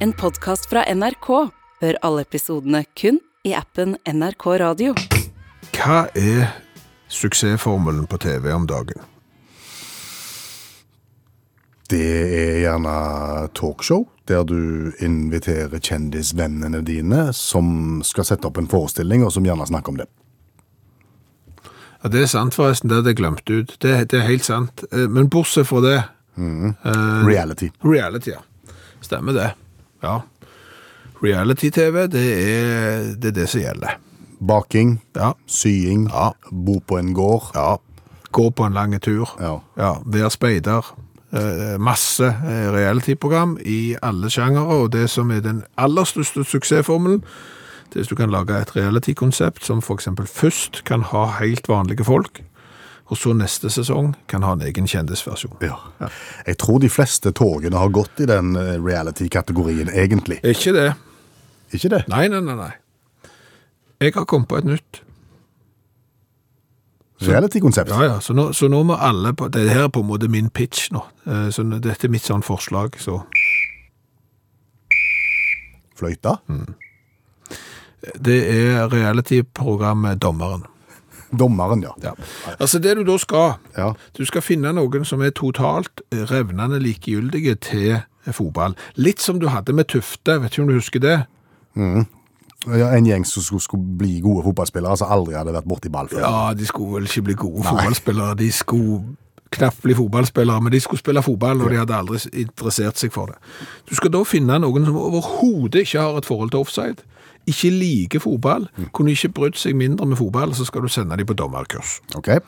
[0.00, 1.28] En podkast fra NRK.
[1.80, 4.94] Hør alle episodene kun i appen NRK Radio.
[5.76, 6.50] Hva er
[7.10, 9.00] suksessformelen på TV om dagen?
[11.90, 12.04] Det
[12.38, 12.94] er gjerne
[13.58, 19.66] talkshow, der du inviterer kjendisvennene dine som skal sette opp en forestilling, og som gjerne
[19.66, 20.06] snakker om det.
[22.00, 22.88] Ja, Det er sant, forresten.
[22.88, 23.74] Det hadde jeg glemt ut.
[23.82, 24.84] Det, det er helt sant.
[24.92, 27.68] Eh, Men bortsett fra det eh, Reality.
[27.84, 28.40] Reality, ja.
[29.04, 29.50] Stemmer det.
[30.02, 30.18] Ja.
[31.22, 33.98] Reality-TV, det det er det som gjelder.
[34.46, 35.32] Baking, Ja.
[35.46, 36.30] sying, Ja.
[36.50, 37.50] bo på en gård.
[37.54, 37.76] Ja.
[38.32, 39.28] Gå på en lang tur.
[39.40, 39.58] Ja.
[39.76, 40.94] Ja, Vær speider.
[41.32, 47.20] Eh, masse eh, reality-program i alle sjangere, og det som er den aller største suksessformelen,
[47.88, 52.04] det er hvis du kan lage et reality-konsept som eksempel først kan ha helt vanlige
[52.04, 52.42] folk,
[53.10, 55.56] og så neste sesong kan ha en egen kjendisversjon.
[55.66, 55.76] Ja.
[56.46, 60.38] Jeg tror de fleste togene har gått i den eh, reality-kategorien, egentlig.
[60.46, 60.88] Ikke det?
[61.74, 62.04] Ikke det?
[62.10, 62.72] Nei, nei, nei, nei.
[64.00, 65.02] Jeg har kommet på et nytt.
[67.20, 67.90] Reality-konsept.
[67.92, 70.30] Ja, ja, så nå, så nå må alle på, det her er på en måte
[70.32, 73.20] min pitch nå, Eh, så dette er mitt sånn forslag, så
[76.00, 76.38] Fløyta.
[78.24, 80.64] det er reality-programmet Dommeren.
[81.38, 81.92] Dommeren, ja.
[82.02, 82.12] Ja.
[82.58, 83.92] Altså det du da skal, Ja.
[84.18, 88.00] du skal finne noen som er totalt revnende likegyldige til
[88.32, 88.74] fotball.
[88.96, 91.26] Litt som du hadde med Tufte, vet ikke om du husker det?
[92.68, 96.08] Ja, En gjeng som skulle, skulle bli gode fotballspillere, som aldri hadde vært borti ball
[96.12, 96.20] før.
[96.20, 99.00] Ja, de skulle vel ikke bli gode fotballspillere, de skulle
[99.50, 103.32] knapt bli fotballspillere, men de skulle spille fotball, og de hadde aldri interessert seg for
[103.32, 103.38] det.
[103.88, 107.00] Du skal da finne noen som overhodet ikke har et forhold til offside,
[107.48, 111.26] ikke liker fotball, kunne ikke brydd seg mindre med fotball, så skal du sende dem
[111.26, 111.98] på dommerkurs.
[112.18, 112.40] Okay.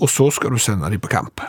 [0.00, 1.42] Og så skal du sende dem på kamp.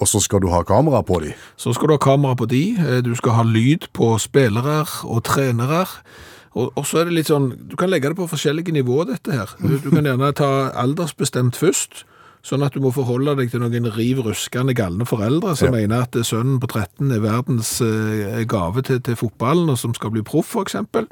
[0.00, 1.34] Og så skal du ha kamera på dem?
[1.56, 5.22] Så skal du ha kamera på de, eh, du skal ha lyd på spillere og
[5.24, 5.86] trenere,
[6.54, 9.34] og, og så er det litt sånn, du kan legge det på forskjellige nivåer dette
[9.34, 9.54] her.
[9.58, 12.04] Du, du kan gjerne ta aldersbestemt først,
[12.44, 15.78] sånn at du må forholde deg til noen riv ruskende galne foreldre som Ja.
[15.80, 20.10] mener at sønnen på 13 er verdens eh, gave til, til fotballen, og som skal
[20.12, 21.06] bli proff for eksempel.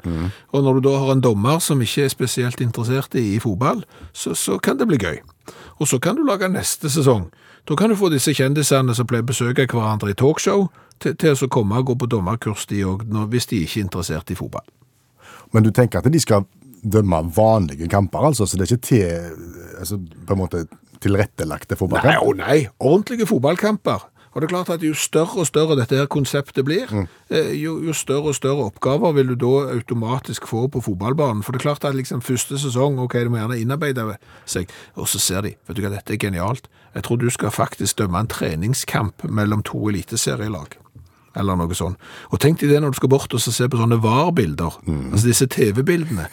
[0.53, 3.81] Og når du da har en dommer som ikke er spesielt interessert i, i fotball,
[4.13, 5.17] så, så kan det bli gøy.
[5.81, 7.31] Og så kan du lage neste sesong.
[7.65, 10.67] Da kan du få disse kjendisene som pleier å besøke hverandre i talkshow,
[11.01, 14.29] til, til å komme og gå på dommerkurs de òg, hvis de ikke er interessert
[14.31, 14.67] i fotball.
[15.53, 16.45] Men du tenker at de skal
[16.83, 18.45] dømme vanlige kamper, altså?
[18.45, 19.35] Så det er ikke til,
[19.79, 20.63] altså, på en måte
[21.03, 22.25] tilrettelagte Nei, fotballkamper?
[22.25, 24.09] å nei, ordentlige fotballkamper.
[24.33, 27.05] Og det er klart at jo større og større dette her konseptet blir, mm.
[27.53, 31.43] jo, jo større og større oppgaver vil du da automatisk få på fotballbanen.
[31.45, 34.17] For det er klart at liksom første sesong, ok, det må gjerne innarbeide
[34.49, 36.69] seg, og så ser de, vet du hva, dette er genialt.
[36.95, 40.79] Jeg tror du skal faktisk dømme en treningskamp mellom to eliteserielag.
[41.37, 42.01] Eller noe sånt.
[42.33, 44.81] Og tenk deg det når du skal bort og se på sånne VAR-bilder,
[45.11, 46.27] altså disse TV-bildene.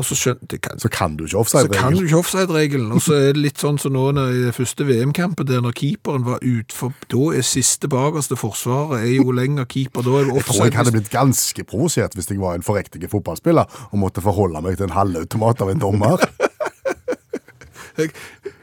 [0.00, 1.98] Og så skjønner det kan, Så kan du ikke så kan offside-regelen.
[1.98, 5.60] du ikke offside-regelen, og så er det litt sånn som nå i første VM-kampen, der
[5.60, 10.30] når keeperen var utfor, da er siste bakerste forsvaret, er jo lenger keeper, da er
[10.30, 13.98] det Jeg tror jeg hadde blitt ganske provosert hvis jeg var en forrektig fotballspiller og
[14.00, 16.24] måtte forholde meg til en halvautomat av en dommer.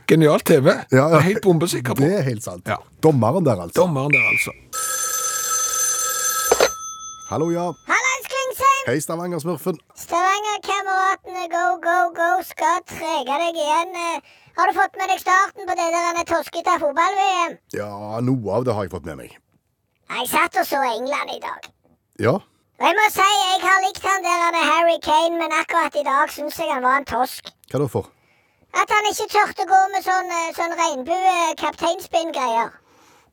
[0.07, 0.65] Genialt TV.
[0.65, 1.07] Ja, ja.
[1.11, 2.01] Jeg er helt bombesikker på.
[2.01, 2.65] Det er helt sant.
[2.65, 2.79] Ja.
[3.03, 3.83] Dommeren der, altså.
[3.83, 4.51] Dommeren der, altså.
[7.29, 7.69] Hallo, ja.
[7.85, 7.96] Klingsheim!
[8.87, 9.75] Hei, Stavanger-smurfen.
[9.99, 13.89] Stavanger-kameratene go, go, go skal trege deg igjen.
[13.99, 14.21] Eh,
[14.55, 17.57] Har du fått med deg starten på det der toskete fotball-VM?
[17.75, 17.89] Ja,
[18.23, 19.35] noe av det har jeg fått med meg.
[20.07, 21.67] Jeg satt og så England i dag.
[22.23, 22.37] Ja,
[22.79, 26.07] jeg må si jeg har likt han der han er Harry Kane, men akkurat i
[26.07, 27.51] dag syns jeg han var en tosk.
[27.73, 28.07] hva da for?
[28.71, 32.71] At han ikke turte gå med sånn, eh, sånn regnbue-kapteinspinn-greier.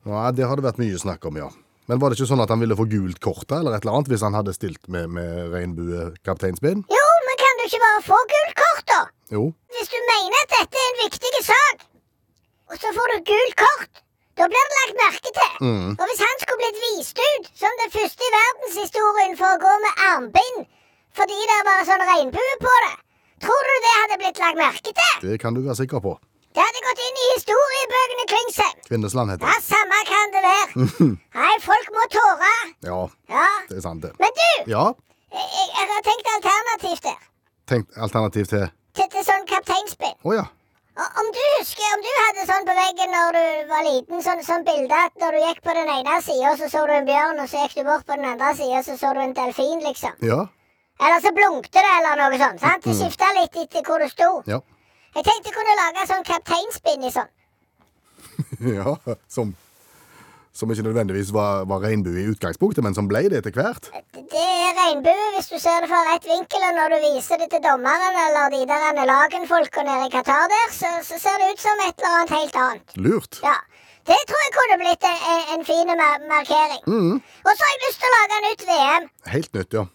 [0.05, 1.49] Ja, Det har det vært mye snakk om, ja.
[1.85, 4.09] Men var det ikke sånn at han ville få gult kort eller et eller annet,
[4.09, 6.81] hvis han hadde stilt med, med regnbue-kapteinspinn?
[6.89, 9.01] Jo, men kan du ikke bare få gult kort, da?
[9.35, 9.43] Jo.
[9.75, 11.85] Hvis du mener at dette er en viktig sak,
[12.73, 14.01] og så får du gult kort,
[14.35, 15.51] da blir det lagt merke til.
[15.95, 19.75] Og hvis han skulle blitt vist ut som den første i verdenshistorien for å gå
[19.85, 20.65] med armbind
[21.15, 22.95] fordi det var sånn regnbue på det,
[23.45, 25.13] tror du det hadde blitt lagt merke til?
[25.23, 26.17] Det kan du være sikker på.
[26.55, 28.77] Det hadde gått inn i historiebøkene, Klingsheim.
[28.87, 29.51] Kvinnesland heter det.
[29.51, 30.85] Ja, samme kan det være.
[31.41, 32.51] Nei, folk må tåre.
[32.87, 32.99] Ja,
[33.33, 33.47] Ja.
[33.69, 34.13] det er sant det.
[34.23, 34.85] Men du, Ja,
[35.35, 37.17] jeg, jeg, jeg har tenkt alternativt der.
[37.71, 40.15] Tenkt alternativ til Til, til sånn kapteinspinn.
[40.23, 40.45] Å ja.
[40.95, 44.43] Og Om du husker, om du hadde sånn på veggen når du var liten, sånn,
[44.47, 47.41] sånn bilde at når du gikk på den ene sida, så så du en bjørn,
[47.43, 50.15] og så gikk du bort på den andre sida, så så du en delfin, liksom.
[50.23, 50.45] Ja.
[51.03, 52.63] Eller så blunkte det, eller noe sånt.
[52.63, 52.87] sant?
[52.87, 54.29] Det skifta litt etter hvor du sto.
[54.47, 54.61] Ja.
[55.15, 57.29] Jeg tenkte jeg kunne lage sånn kapteinspinn i sånn.
[58.77, 58.95] ja.
[59.31, 59.53] Som,
[60.55, 63.89] Som ikke nødvendigvis var, var regnbue i utgangspunktet, men som ble det etter hvert.
[64.15, 67.49] Det er regnbue hvis du ser det fra rett vinkel, og når du viser det
[67.51, 71.63] til dommeren eller de der lagenfolka nede i Qatar der, så, så ser det ut
[71.63, 72.95] som et eller annet helt annet.
[73.07, 73.39] Lurt.
[73.43, 73.55] Ja.
[74.05, 75.21] Det tror jeg kunne blitt en,
[75.55, 76.27] en, fin markering.
[76.29, 76.83] markering.
[77.47, 79.07] Og så har jeg lyst til å lage nytt VM.
[79.35, 79.87] Helt nytt, ja.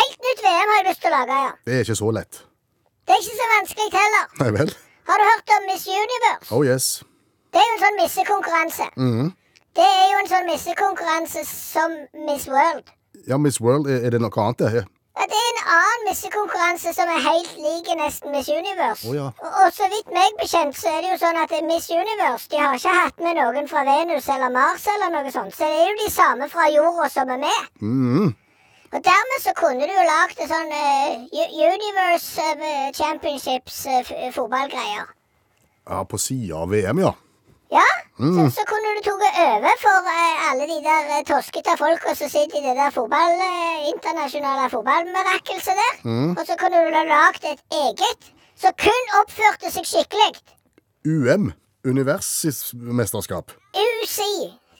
[0.00, 1.54] Helt nytt VM har jeg lyst til å lage, ja.
[1.68, 2.42] Det er ikke så lett.
[3.04, 4.24] Det er ikke så vanskelig heller.
[4.40, 4.70] Nei vel?
[5.08, 6.48] Har du hørt om Miss Universe?
[6.54, 6.86] Oh yes.
[7.52, 8.86] Det er jo en sånn missekonkurranse.
[9.76, 11.94] Det er jo en sånn missekonkurranse som
[12.26, 12.88] Miss World.
[13.28, 14.84] Ja, Miss World, er, er det noe annet det?
[15.14, 19.06] Ja, det er en annen missekonkurranse som er helt lik nesten Miss Universe.
[19.06, 19.28] Oh, ja.
[19.38, 22.62] og, og så vidt meg bekjent, så er det jo sånn at Miss Universe de
[22.62, 25.54] har ikke hatt med noen fra Venus eller Mars eller noe sånt.
[25.54, 27.68] Så det er jo de samme fra jorda som er med.
[27.84, 28.32] Mhm.
[28.94, 31.24] Og dermed så kunne du jo lagd sånn eh,
[31.66, 34.12] Universe eh, Championships eh.
[35.84, 37.10] Ja, på sida av VM, ja.
[37.74, 37.88] Ja,
[38.18, 42.30] så, så kunne du tatt over for eh, alle de der eh, toskete folka som
[42.30, 45.98] sitter i det der fotball, eh, internasjonale fotballmirakelset der.
[46.38, 50.38] Og så kunne du ha lagd et eget som kun oppførte seg skikkelig.
[51.04, 51.50] UM.
[51.84, 53.50] Universismesterskap.
[53.74, 54.20] UC.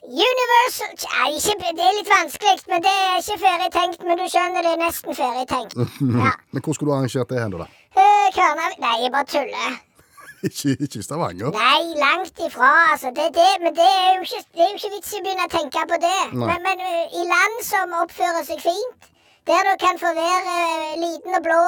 [0.04, 4.04] Universal ja, ikke, Det er litt vanskelig, men det er ikke ferdig tenkt.
[4.04, 5.74] Men du skjønner, det er nesten ferdig tenkt.
[6.20, 6.34] Ja.
[6.52, 7.66] Men hvor skulle du arrangert det hen, da?
[7.96, 9.74] Eh, Kvarna Nei, jeg bare tuller.
[10.46, 11.54] Ikke, ikke i Stavanger?
[11.56, 13.08] Nei, langt ifra, altså.
[13.16, 15.46] Det, det, men det er, jo ikke, det er jo ikke vits i å begynne
[15.48, 16.18] å tenke på det.
[16.34, 16.48] Nei.
[16.50, 19.08] Men, men uh, i land som oppfører seg fint,
[19.48, 20.54] der du kan få være
[21.00, 21.60] liten og blå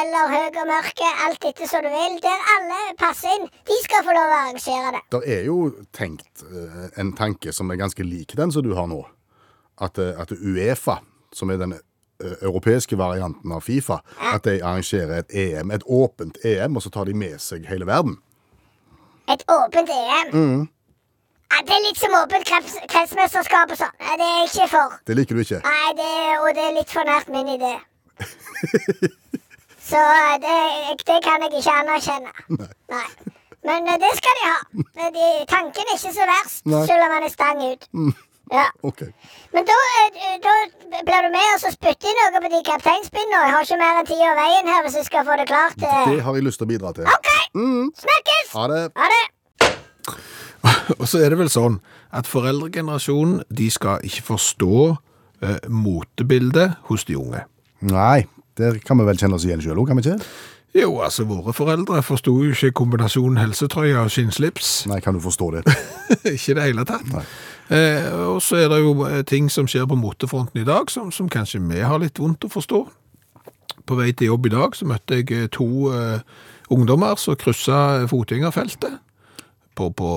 [0.00, 4.04] eller høy og mørke, alt etter som du vil, der alle passer inn, de skal
[4.06, 5.00] få lov å arrangere det.
[5.16, 5.56] Det er jo
[5.96, 9.00] tenkt eh, en tanke som er ganske lik den som du har nå.
[9.82, 11.00] At, eh, at Uefa,
[11.34, 13.98] som er den eh, europeiske varianten av Fifa,
[14.30, 17.90] at de arrangerer et EM, et åpent EM, og så tar de med seg hele
[17.90, 18.20] verden.
[19.26, 20.68] Et åpent EM.
[21.52, 23.92] Ja, det er litt som åpent krets, kretsmesterskap og sånn.
[24.00, 24.96] Nei, det er jeg ikke for.
[25.06, 25.60] Det liker du ikke?
[25.64, 26.10] Nei, det,
[26.40, 27.74] og det er litt for nært min idé.
[29.84, 30.56] Så eh, det,
[31.04, 32.32] det kan jeg ikke anerkjenne.
[32.94, 33.06] Nei.
[33.68, 34.54] Men eh, det skal de ha.
[35.12, 36.80] De, tanken er ikke så verst, Nei.
[36.88, 37.84] selv om han er stang ut.
[38.52, 38.64] Ja.
[38.84, 39.10] Okay.
[39.52, 40.54] Men da, eh, da
[41.04, 43.44] blir du med og så spytter i noe på de kapteinspinnene.
[43.44, 45.76] Jeg har ikke mer enn tid og veien her hvis jeg skal få det klart.
[45.84, 46.00] eh.
[46.14, 47.08] Det har jeg lyst til å bidra til.
[47.12, 47.30] OK!
[48.04, 48.52] Snakkes!
[48.56, 48.82] Ha det.
[48.96, 49.22] Ha det!
[51.00, 51.80] Og så er det vel sånn
[52.14, 54.78] at foreldregenerasjonen de skal ikke forstå
[55.44, 57.44] eh, motebildet hos de unge.
[57.84, 58.24] Nei,
[58.58, 60.20] der kan vi vel kjenne oss igjen sjøl òg, kan vi ikke?
[60.74, 64.72] Jo, altså, våre foreldre forsto jo ikke kombinasjonen helsetrøye og skinnslips.
[64.90, 65.62] Nei, kan du forstå det?
[66.34, 67.12] ikke i det hele tatt.
[67.70, 71.12] Eh, og så er det jo eh, ting som skjer på motefronten i dag, som,
[71.14, 72.82] som kanskje vi har litt vondt å forstå.
[73.86, 76.18] På vei til jobb i dag så møtte jeg eh, to eh,
[76.74, 78.98] ungdommer som kryssa fotgjengerfeltet
[79.78, 80.10] på, på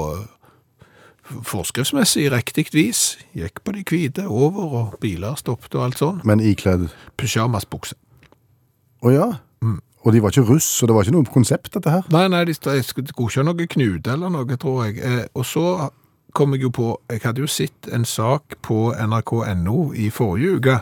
[1.48, 3.18] forskriftsmessig riktig vis.
[3.38, 6.22] Gikk på de hvite over, og biler stoppet og alt sånn.
[6.28, 6.90] Men ikledd
[7.20, 7.98] Pysjamasbukse.
[9.06, 9.28] Å ja?
[10.08, 12.06] Og de var ikke russ, så det var ikke noe konsept, dette her?
[12.14, 15.02] Nei, nei, de skulle ikke ha noe knute eller noe, tror jeg.
[15.04, 15.66] Eh, og så
[16.38, 20.78] kom jeg jo på, jeg hadde jo sett en sak på nrk.no i forrige uke,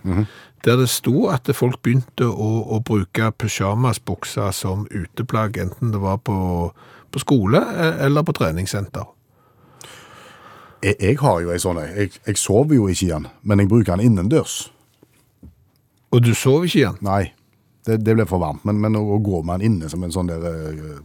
[0.66, 6.20] der det sto at folk begynte å, å bruke pyjamasbukser som uteplagg, enten det var
[6.22, 6.38] på,
[7.10, 9.08] på skole eh, eller på treningssenter.
[10.84, 11.88] Jeg, jeg har jo ei sånn ei.
[11.96, 14.58] Jeg, jeg sover jo ikke i den, men jeg bruker den innendørs.
[16.14, 17.00] Og du sover ikke igjen?
[17.06, 17.34] Nei,
[17.88, 18.64] det, det ble for varmt.
[18.68, 21.00] Men, men å, å gå med den inne som en sånn der uh,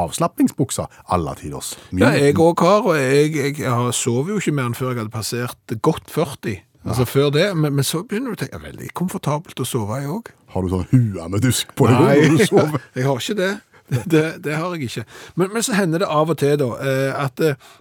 [0.00, 1.74] avslappingsbukse alle tiders.
[1.92, 5.02] Ja, jeg òg har, og jeg, jeg, jeg sov jo ikke mer enn før jeg
[5.02, 6.62] hadde passert godt 40.
[6.84, 10.02] Altså før det, men, men så begynner du å tenke, ja, veldig komfortabelt å sove
[10.02, 10.34] jeg òg.
[10.52, 12.82] Har du sånn hua med dusk på deg når du sover?
[12.96, 13.54] jeg har ikke det.
[13.84, 15.04] Det, det, det har jeg ikke.
[15.40, 17.72] Men, men så hender det av og til da, eh, at eh,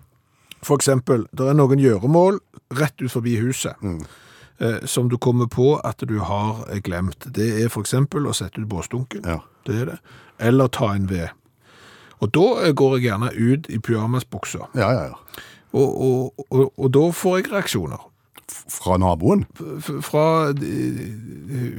[0.64, 2.40] for eksempel, det er noen gjøremål
[2.80, 3.80] rett ut forbi huset,
[4.60, 7.28] eh, som du kommer på at du har glemt.
[7.36, 9.28] Det er for eksempel å sette ut båsdunken.
[9.28, 9.42] Ja.
[9.68, 9.98] Det er det.
[10.40, 11.30] Eller ta en ved.
[12.24, 14.70] Og da eh, går jeg gjerne ut i pyjamasbuksa.
[14.80, 15.44] Ja, ja, ja.
[15.74, 18.02] Og, og, og, og da får jeg reaksjoner.
[18.74, 19.46] Fra naboen?
[20.06, 20.24] Fra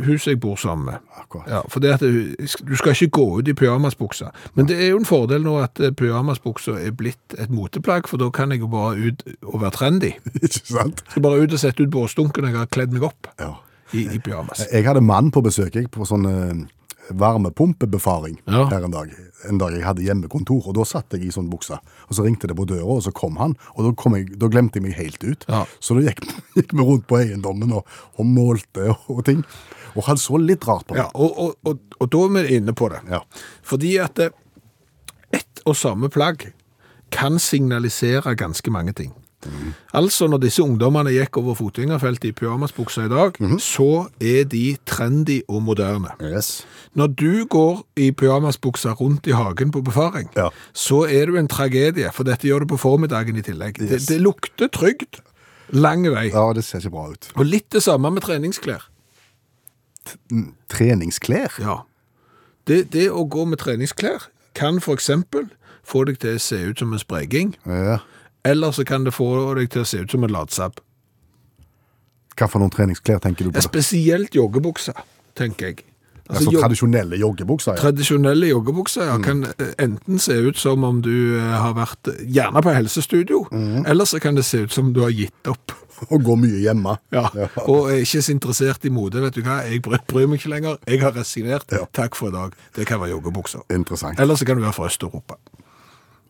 [0.05, 0.99] huset jeg bor sammen med.
[1.21, 1.49] Akkurat.
[1.51, 2.35] Ja, for det at du,
[2.77, 4.31] skal ikke gå ut i pyjamasbuksa.
[4.55, 8.21] Men det er jo en fordel nå at eh, pyjamasbuksa er blitt et moteplagg, for
[8.21, 10.13] da kan jeg jo bare ut og være trendy.
[10.45, 11.05] Ikke sant?
[11.15, 13.53] Så bare ut og sette ut båsdunken jeg har kledd meg opp Ja.
[13.93, 14.67] i, i pyjamas.
[14.73, 16.65] Jeg hadde mann på besøk jeg, på sånn eh,
[17.11, 18.65] varmepumpebefaring Ja.
[18.71, 19.11] her en dag.
[19.49, 21.79] En dag jeg hadde hjemmekontor, og da satt jeg i sånn buksa.
[22.09, 24.49] Og så ringte det på døra, og så kom han, og da, kom jeg, da
[24.49, 25.45] glemte jeg meg helt ut.
[25.49, 25.65] Ja.
[25.81, 26.25] Så da gikk,
[26.57, 27.85] gikk vi rundt på eiendommen og,
[28.19, 29.45] og målte og, og ting.
[29.95, 31.15] Og han så litt rart på Ja, meg.
[31.15, 33.03] og, og, og, og da er vi inne på det.
[33.11, 33.21] Ja.
[33.63, 34.31] Fordi at eh,
[35.33, 36.49] ett og samme plagg
[37.15, 39.13] kan signalisere ganske mange ting.
[39.95, 45.41] Altså, når disse ungdommene gikk over fotgjengerfeltet i pyjamasbuksa i dag, så er de trendy
[45.49, 46.15] og moderne.
[46.23, 46.67] Yes.
[46.95, 50.49] Når du går i pyjamasbuksa rundt i hagen på befaring, Ja.
[50.73, 53.79] så er du en tragedie, for dette gjør du på formiddagen i tillegg.
[53.79, 55.21] Det, det lukter trygt
[55.73, 56.29] lang vei.
[56.33, 57.31] Ja, det ser ikke bra ut.
[57.37, 58.89] Og litt det samme med treningsklær.
[60.69, 61.57] Treningsklær?
[61.61, 61.77] Ja.
[62.69, 65.49] Det, det å gå med treningsklær kan eksempel
[65.85, 67.55] få deg til å se ut som en spreking.
[67.67, 67.99] Ja.
[68.45, 70.79] Eller så kan det få deg til å se ut som en latsabb.
[72.35, 73.59] Hva for noen treningsklær tenker du på?
[73.59, 73.65] da?
[73.65, 74.97] Spesielt joggebukser,
[75.39, 75.85] tenker jeg.
[76.25, 77.75] Altså, altså tradisjonelle joggebukser?
[77.77, 77.83] Ja.
[77.85, 82.23] Tradisjonelle joggebukser ja, kan eh, enten se ut som om du eh, har vært eh,
[82.33, 83.43] gjerne på helsestudio,
[83.85, 85.75] eller så kan det se ut som du har gitt opp.
[86.13, 86.97] Og går mye hjemme?
[87.15, 87.29] Ja,
[87.69, 89.61] Og er ikke så interessert i mode, vet du hva.
[89.69, 90.81] Jeg bryr, bryr meg ikke lenger.
[90.89, 91.69] Jeg har resignert.
[91.73, 91.85] Ja.
[91.93, 92.57] Takk for i dag.
[92.75, 93.63] Det kan være joggebukser.
[93.77, 94.21] Interessant.
[94.21, 95.37] Eller så kan du være fra Øst-Europa.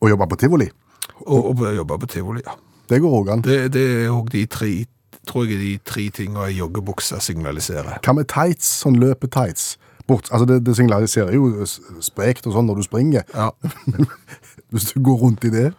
[0.02, 0.68] Og jobbe på tivoli?
[1.26, 2.56] Og, og jobbe på tivoli, ja.
[2.88, 3.44] Det går òg an.
[3.44, 4.72] Det, det er òg de tre
[5.24, 7.98] tror jeg de tre tingene joggebukser signaliserer.
[8.04, 8.68] Hva med tights?
[8.82, 9.78] Sånn løpetights?
[10.04, 11.64] Bort, altså det, det signaliserer jo
[12.04, 13.24] sprekt og sånn når du springer.
[13.32, 13.48] Ja.
[14.74, 15.70] Hvis du går rundt i det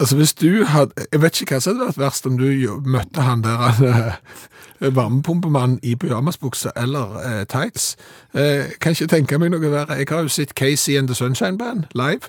[0.00, 2.48] Altså hvis du hadde Jeg vet ikke hva som hadde vært verst om du
[2.84, 7.96] møtte han der han, eh, varmepumpemann i pyjamasbukse eller eh, tights.
[8.34, 9.96] Eh, kan ikke tenke meg noe verre.
[9.96, 12.28] Jeg har jo sett Casey and the Sunshine Band live.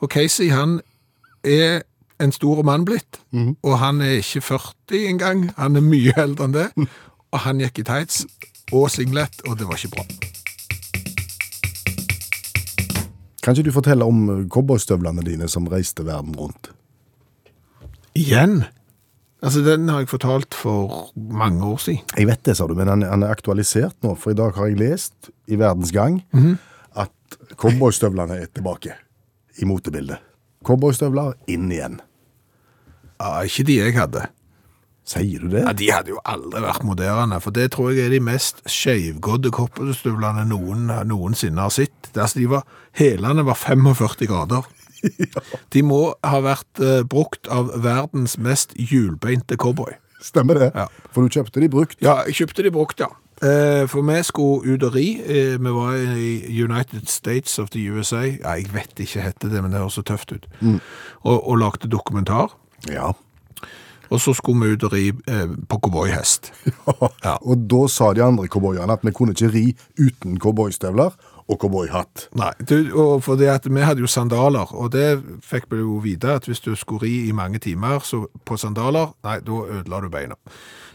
[0.00, 0.80] Og Casey han
[1.44, 1.82] er
[2.22, 3.20] en stor mann blitt,
[3.62, 5.50] og han er ikke 40 engang.
[5.58, 6.68] Han er mye eldre enn det.
[7.32, 8.24] Og han gikk i tights
[8.72, 10.06] og singlet, og det var ikke bra.
[13.42, 16.70] Kan ikke du fortelle om eh, cowboystøvlene dine som reiste verden rundt?
[18.18, 18.64] Igjen?
[19.40, 22.02] Altså, den har jeg fortalt for mange år siden.
[22.18, 24.68] Jeg vet det, sa du, men han, han er aktualisert nå, for i dag har
[24.68, 26.20] jeg lest i Verdens Gang
[26.98, 28.98] at cowboystøvlene er tilbake
[29.58, 30.22] i motebildet.
[30.66, 32.00] Cowboystøvler inn igjen.
[33.18, 34.26] Ja, ikke de jeg hadde.
[35.08, 35.62] Sier du det?
[35.64, 39.52] Ja, De hadde jo aldri vært moderne, for det tror jeg er de mest skeivgådde
[39.56, 42.10] koppelstøvlene noen noensinne har sett.
[42.12, 42.66] Altså, de var,
[42.98, 44.68] Hælene var 45 grader.
[45.72, 49.94] De må ha vært eh, brukt av verdens mest hjulbeinte cowboy.
[50.20, 50.72] Stemmer det?
[50.74, 50.88] Ja.
[51.14, 52.00] For du kjøpte de brukt?
[52.02, 53.08] Ja, jeg kjøpte de brukt, ja.
[53.42, 55.20] Eh, For vi skulle ut og ri.
[55.24, 58.22] Eh, Vi var i United States of the USA.
[58.26, 60.46] Ja, jeg vet ikke hette det, men det høres så tøft ut.
[61.22, 62.56] Og, og lagde dokumentar.
[62.88, 63.12] Ja.
[64.10, 66.52] Og så skulle vi ut og ri eh, på cowboyhest.
[67.24, 67.36] Ja.
[67.44, 69.64] Og da sa de andre cowboyene at vi kunne ikke ri
[70.00, 71.10] uten cowboystøvler
[71.48, 72.26] og cowboyhatt.
[72.36, 75.06] Nei, du, og fordi at vi hadde jo sandaler, og det
[75.48, 79.14] fikk vi jo vite at hvis du skulle ri i mange timer så på sandaler,
[79.24, 80.36] nei, da ødela du beina.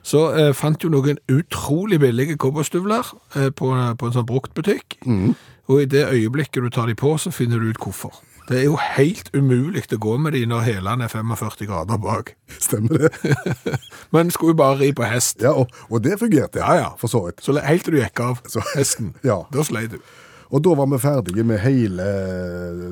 [0.04, 5.00] Så eh, fant jo noen utrolig billige cowboystøvler eh, på, på en sånn bruktbutikk,
[5.72, 8.14] og i det øyeblikket du tar de på, så finner du ut hvorfor.
[8.50, 12.34] Det er jo helt umulig å gå med de når hælene er 45 grader bak.
[12.60, 13.12] Stemmer det?
[14.14, 15.40] Men skulle jo bare ri på hest.
[15.42, 16.90] Ja, og, og det fungerte, Ja, ja.
[17.00, 17.40] for så vidt.
[17.42, 19.40] Så helt til du gikk av Så- hesten, Ja.
[19.54, 20.02] da sleit du.
[20.54, 22.04] Og da var vi ferdige med hele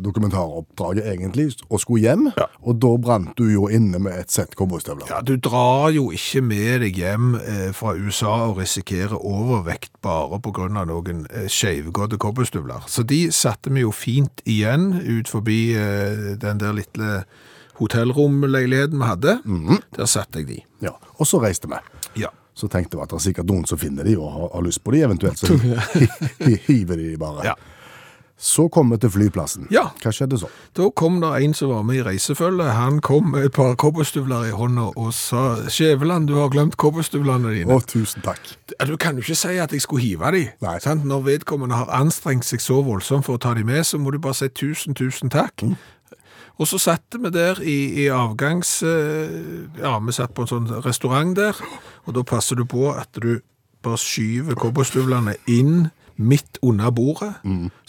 [0.01, 2.31] dokumentaroppdraget egentlig, og skulle hjem.
[2.37, 2.47] Ja.
[2.65, 5.05] Og da brant du jo inne med et sett cowboystøvler.
[5.11, 10.41] Ja, du drar jo ikke med deg hjem eh, fra USA og risikerer overvekt bare
[10.41, 12.89] av noen eh, skeivgåtte cowboystøvler.
[12.89, 17.23] Så de satte vi jo fint igjen ut forbi eh, den der lille
[17.77, 19.39] hotellromleiligheten vi hadde.
[19.97, 20.61] Der satte jeg de.
[20.81, 20.97] Ja.
[21.17, 21.77] Og så reiste vi.
[22.25, 22.33] Ja.
[22.53, 24.83] Så tenkte vi at det er sikkert noen som finner de og har, har lyst
[24.83, 25.55] på de, eventuelt så
[25.95, 26.09] hi-
[26.43, 27.45] hi- hiver de bare.
[27.51, 27.53] Ja.
[28.41, 29.67] Så kom vi til flyplassen.
[29.69, 29.83] Ja.
[30.01, 30.47] Hva skjedde så?
[30.73, 32.71] Da kom det en som var med i reisefølget.
[32.73, 37.53] Han kom med et par cowboystøvler i hånda og sa Skjæveland, du har glemt cowboystøvlene
[37.53, 37.69] dine.
[37.77, 38.41] Å, tusen takk.
[38.89, 40.41] Du kan jo ikke si at jeg skulle hive de.
[40.65, 40.73] Nei.
[40.81, 41.05] Sant?
[41.05, 44.17] Når vedkommende har anstrengt seg så voldsomt for å ta de med, så må du
[44.17, 45.61] bare si tusen, tusen takk.
[46.59, 48.81] Og så satt vi der i, i avgangs...
[48.83, 51.57] eh, Ja, vi satt på en sånn restaurant der,
[52.05, 53.39] og da passer du på at du
[53.81, 55.87] bare skyver cowboystøvlene inn
[56.21, 57.31] midt under bordet,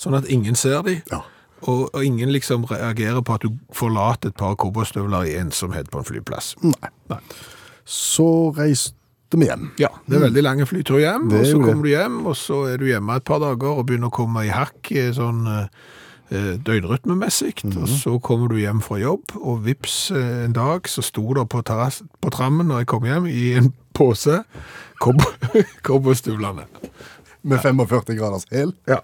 [0.00, 1.02] sånn at ingen ser dem.
[1.10, 1.18] Ja.
[1.68, 6.00] Og, og ingen liksom reagerer på at du forlater et par cowboystøvler i ensomhet på
[6.00, 6.54] en flyplass.
[6.64, 6.90] Nei.
[7.12, 7.18] Nei.
[7.84, 9.68] Så reiste vi hjem.
[9.80, 12.80] Ja, det er veldig lange flytur hjem, og så kommer du hjem, og så er
[12.80, 15.68] du hjemme et par dager og begynner å komme i hakk sånn eh,
[16.66, 17.82] døgnrytmemessig, Mhm.
[17.82, 21.48] og så kommer du hjem fra jobb, og vips eh, en dag så sto det
[21.48, 21.62] på,
[22.22, 24.42] på trammen når jeg kom hjem i en pose
[25.02, 26.64] cowboy- cowboystøvlene.
[27.44, 28.72] Med 45 graders hæl.
[28.88, 28.96] Ja.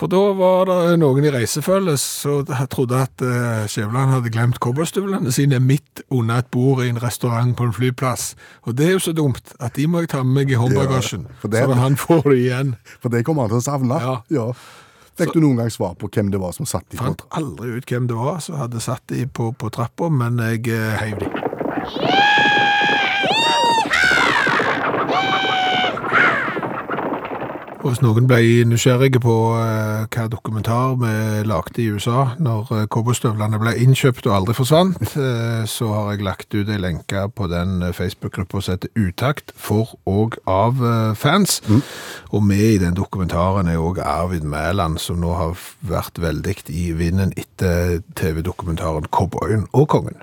[0.00, 5.28] For da var det noen i reisefølge som trodde at uh, Skjæveland hadde glemt cowboystøvlene
[5.34, 8.30] sine midt under et bord i en restaurant på en flyplass.
[8.64, 11.26] Og det er jo så dumt at de må jeg ta med meg i håndbagasjen,
[11.44, 12.76] Ja, så han får det igjen.
[13.02, 14.00] For det kommer han til å savne.
[14.00, 14.14] Ja.
[14.30, 14.46] Ja.
[15.20, 17.92] Fikk du noen gang svar på hvem det var som satt i Fant aldri ut
[17.92, 22.19] hvem det var som hadde satt de på, på trappa, men jeg eh, heiv de.
[27.80, 31.12] Hvis noen ble nysgjerrige på eh, hva dokumentar vi
[31.48, 36.26] lagde i USA når eh, cowboystøvlene ble innkjøpt og aldri forsvant, eh, så har jeg
[36.26, 41.14] lagt ut en lenke på den eh, Facebook-gruppa som heter Utakt for og av eh,
[41.16, 41.60] fans.
[42.30, 46.90] Og med i den dokumentaren er òg Arvid Mæland, som nå har vært veldig i
[46.96, 50.20] vinden etter TV-dokumentaren Cowboyen og kongen.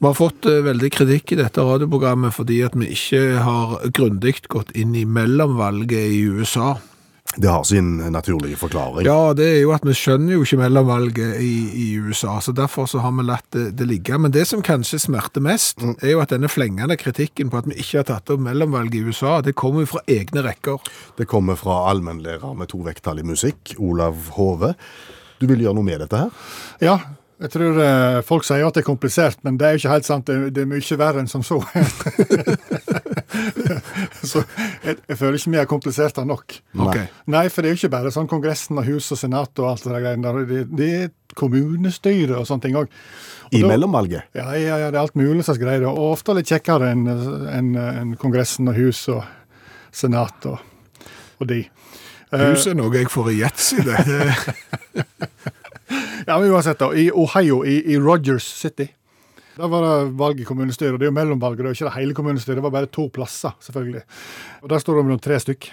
[0.00, 4.38] Vi har fått eh, veldig kritikk i dette radioprogrammet fordi at vi ikke har grundig
[4.48, 6.78] gått inn i mellomvalget i USA.
[7.36, 9.04] Det har sin naturlige forklaring.
[9.06, 11.52] Ja, det er jo at vi skjønner jo ikke mellomvalget i,
[11.84, 14.16] i USA, så derfor så har vi latt det, det ligge.
[14.18, 17.76] Men det som kanskje smerter mest, er jo at denne flengende kritikken på at vi
[17.84, 20.80] ikke har tatt opp mellomvalget i USA, det kommer jo fra egne rekker.
[21.20, 24.72] Det kommer fra allmennlærer med to vekttall i musikk, Olav Hove.
[25.38, 26.46] Du vil gjøre noe med dette her?
[26.82, 26.98] Ja,
[27.40, 30.08] jeg tror eh, folk sier at det er komplisert, men det er jo ikke helt
[30.08, 30.26] sant.
[30.28, 31.56] Det, det er mye verre enn som så.
[34.30, 34.42] så
[34.84, 36.58] jeg, jeg føler ikke vi er komplisert det nok.
[36.76, 37.06] Okay.
[37.32, 39.86] Nei, for det er jo ikke bare sånn Kongressen og hus og senat og alt
[39.86, 40.42] det der greiene der.
[40.50, 41.08] Det, det er
[41.40, 42.92] kommunestyre og sånne ting òg.
[43.56, 44.28] I da- mellomvalget?
[44.36, 45.86] Ja, ja, ja, det er alt mulig slags greier.
[45.88, 49.24] Og ofte litt kjekkere enn en, en Kongressen og hus og
[49.96, 50.60] senat og,
[51.40, 51.62] og de.
[52.30, 53.96] Eh, Huset er noe jeg får i yatzy, det.
[56.28, 56.90] Ja, men uansett, da.
[56.94, 58.88] I Ohio, i, i Rogers City.
[59.56, 60.98] Da var det valg i kommunestyret.
[61.00, 62.60] Det er jo mellomvalget, det er jo ikke det hele kommunestyret.
[62.60, 64.02] Det var bare to plasser, selvfølgelig.
[64.62, 65.70] Og Der står det mellom tre stykk.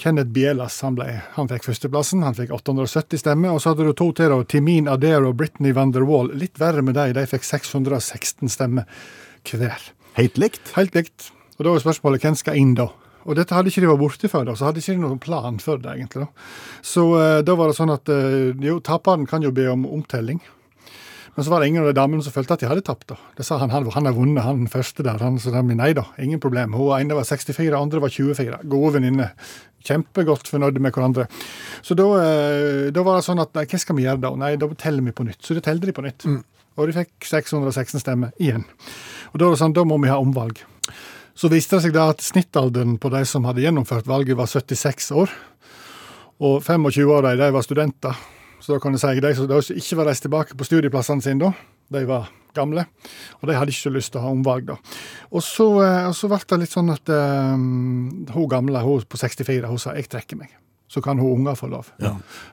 [0.00, 3.52] Kenneth Bielas han, ble, han fikk førsteplassen, han fikk 870 stemmer.
[3.52, 6.32] Og så hadde du to til, da, Timin Adair og Brittany van der Wall.
[6.40, 8.88] Litt verre med dem, de fikk 616 stemmer
[9.50, 9.90] hver.
[10.16, 10.72] Helt likt?
[10.78, 11.30] Helt likt.
[11.58, 12.88] Og da er spørsmålet hvem skal inn da?
[13.30, 15.60] Og dette hadde ikke de vært borte før, da, så hadde ikke de noen plan
[15.62, 16.26] for det, egentlig.
[16.26, 16.46] da.
[16.82, 20.40] Så eh, da var det sånn at eh, jo, taperen kan jo be om omtelling.
[21.36, 23.06] Men så var det ingen av de damene som følte at de hadde tapt.
[23.12, 23.16] da.
[23.38, 25.22] Det sa han, han, han har vunnet, han første der.
[25.22, 26.74] Han, så de, nei da, ingen problem.
[26.74, 28.58] Hun ene var 64, andre var 24.
[28.72, 29.30] Gode venninner.
[29.86, 31.28] Kjempegodt fornøyde med hverandre.
[31.86, 34.34] Så da, eh, da var det sånn at nei, hva skal vi gjøre da?
[34.42, 35.40] Nei, da teller vi på nytt.
[35.46, 36.26] Så da telte de på nytt.
[36.76, 38.66] Og de fikk 616 stemmer igjen.
[39.30, 40.60] Og da var det sånn, da må vi ha omvalg.
[41.34, 45.10] Så viste det seg da at snittalderen på de som hadde gjennomført valget, var 76
[45.16, 45.32] år.
[46.40, 48.16] Og 25 av de var studenter.
[48.60, 51.52] Så da kan jeg si de som ikke var reist tilbake på studieplassene sine, da,
[51.96, 52.84] de var gamle.
[53.40, 54.76] Og de hadde ikke lyst til å ha omvalg, da.
[55.30, 59.20] Og så, eh, og så ble det litt sånn at um, hun gamle, hun på
[59.20, 60.56] 64, hun sa 'jeg trekker meg'.
[60.88, 61.92] Så kan hun unger få lov.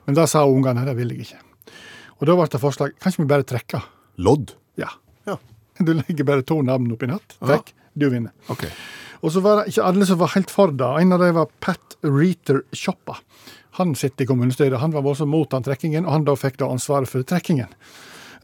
[0.06, 1.42] Men da sa ungene 'det vil jeg ikke'.
[2.20, 3.82] Og da ble det forslag 'kan ikke vi bare trekke'?
[4.18, 4.54] Lodd?
[4.76, 4.88] Ja.
[5.26, 5.36] Ja.
[5.78, 7.36] Du legger bare to navn oppi natt.
[7.40, 7.72] Trekk.
[7.98, 8.34] Du vinner.
[8.52, 8.70] Okay.
[9.20, 10.90] Og så var det ikke alle som var helt for det.
[11.02, 13.18] En av dem var Pat Reeter Choppa.
[13.78, 14.78] Han sitter i kommunestyret.
[14.80, 17.74] Han var voldsomt mot den trekkingen, og han da fikk da ansvaret for trekkingen.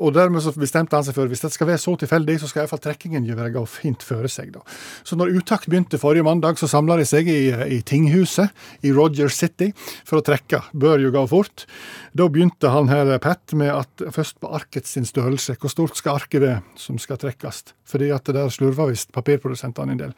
[0.03, 2.65] Og dermed så bestemte han seg for hvis det skal være så tilfeldig, så skal
[2.65, 4.51] iallfall trekkingen gå fint føre seg.
[4.55, 4.63] da.
[5.07, 8.51] Så når Utakt begynte forrige mandag, så samla de seg i, i tinghuset
[8.83, 9.71] i Roger City
[10.05, 10.65] for å trekke.
[10.73, 11.67] Bør jo gå fort.
[12.15, 15.57] Da begynte han her, Pat, med at først på arket sin størrelse.
[15.59, 17.65] Hvor stort skal arket være som skal trekkes?
[17.91, 20.13] Fordi at det der slurver visst papirprodusentene en del.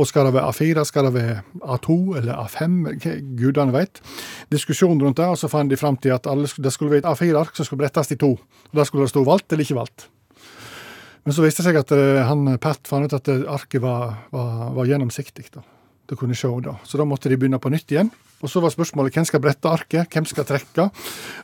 [0.00, 2.78] Og skal det være A4, skal det være A2 eller A5?
[2.96, 4.00] Hva Gudene veit.
[4.52, 7.12] Diskusjon rundt det, og så fant de fram til at alle, det skulle være et
[7.12, 8.32] A4-ark som skulle brettes i to.
[8.40, 10.08] Og Der skulle det stå valgt eller ikke valgt.
[11.24, 14.16] Men så viste det seg at eh, han Pat fant ut at eh, arket var,
[14.32, 15.50] var, var gjennomsiktig.
[15.52, 15.60] da.
[16.08, 16.78] Du kunne se da.
[16.84, 18.10] Så da måtte de begynne på nytt igjen.
[18.44, 20.88] Og så var spørsmålet hvem skal brette arket, hvem skal trekke?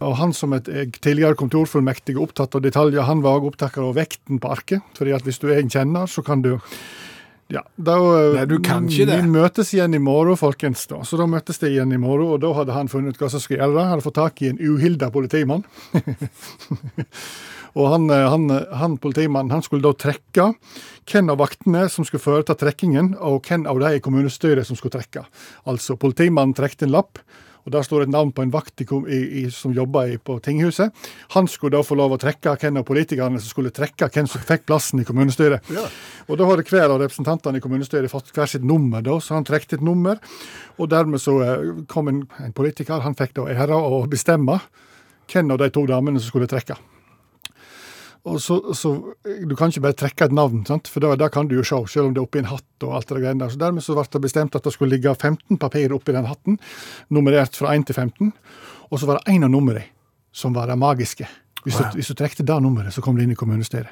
[0.04, 3.94] Og han som et eh, tidligere kontorfullmektig opptatt av detaljer, han var også opptatt av
[3.96, 4.84] vekten på arket.
[4.98, 6.58] fordi at hvis du er en kjenner, så kan du
[7.50, 9.16] ja, da, eh, Nei, du kan ikke det.
[9.24, 10.86] Vi møtes igjen i morgen, folkens.
[10.86, 11.00] da.
[11.02, 13.42] Så da møttes de igjen i morgen, og da hadde han funnet ut hva som
[13.42, 13.80] skulle gjøre.
[13.80, 15.64] Han hadde fått tak i en uhilda politimann.
[17.74, 18.48] og han, eh, han,
[18.80, 20.50] han politimannen han skulle da trekke
[21.11, 24.98] hvem av vaktene som skulle foreta trekkingen, og hvem av de i kommunestyret som skulle
[24.98, 25.24] trekke.
[25.70, 27.22] Altså, politimannen trekte en lapp.
[27.66, 30.94] Og Der står et navn på en vakt i, i, i, som jobba på tinghuset.
[31.37, 34.40] Han skulle da få lov å trekke hvem av politikerne som skulle trekke hvem som
[34.48, 35.68] fikk plassen i kommunestyret.
[36.26, 39.44] Og Da hadde hver av representantene i kommunestyret fått hver sitt nummer, da, så han
[39.44, 40.16] trekte et nummer.
[40.78, 44.56] Og dermed så eh, kom en, en politiker, han fikk da æra å bestemme
[45.30, 46.78] hvem av de to damene som skulle trekke.
[48.28, 48.90] Og så, så
[49.48, 50.88] Du kan ikke bare trekke et navn, sant?
[50.88, 53.09] for da, kan du jo se, selv om det er oppi en hatt og alt
[53.09, 53.52] det greiene der.
[53.52, 56.59] Så Dermed så ble det bestemt at det skulle ligge 15 papir oppi den hatten,
[57.09, 58.33] nummerert fra 1 til 15.
[58.90, 59.87] Og så var det én av numrene
[60.33, 61.26] som var det magiske.
[61.64, 63.90] Hvis du, hvis du trekte det nummeret, så kom du inn i kommunestedet.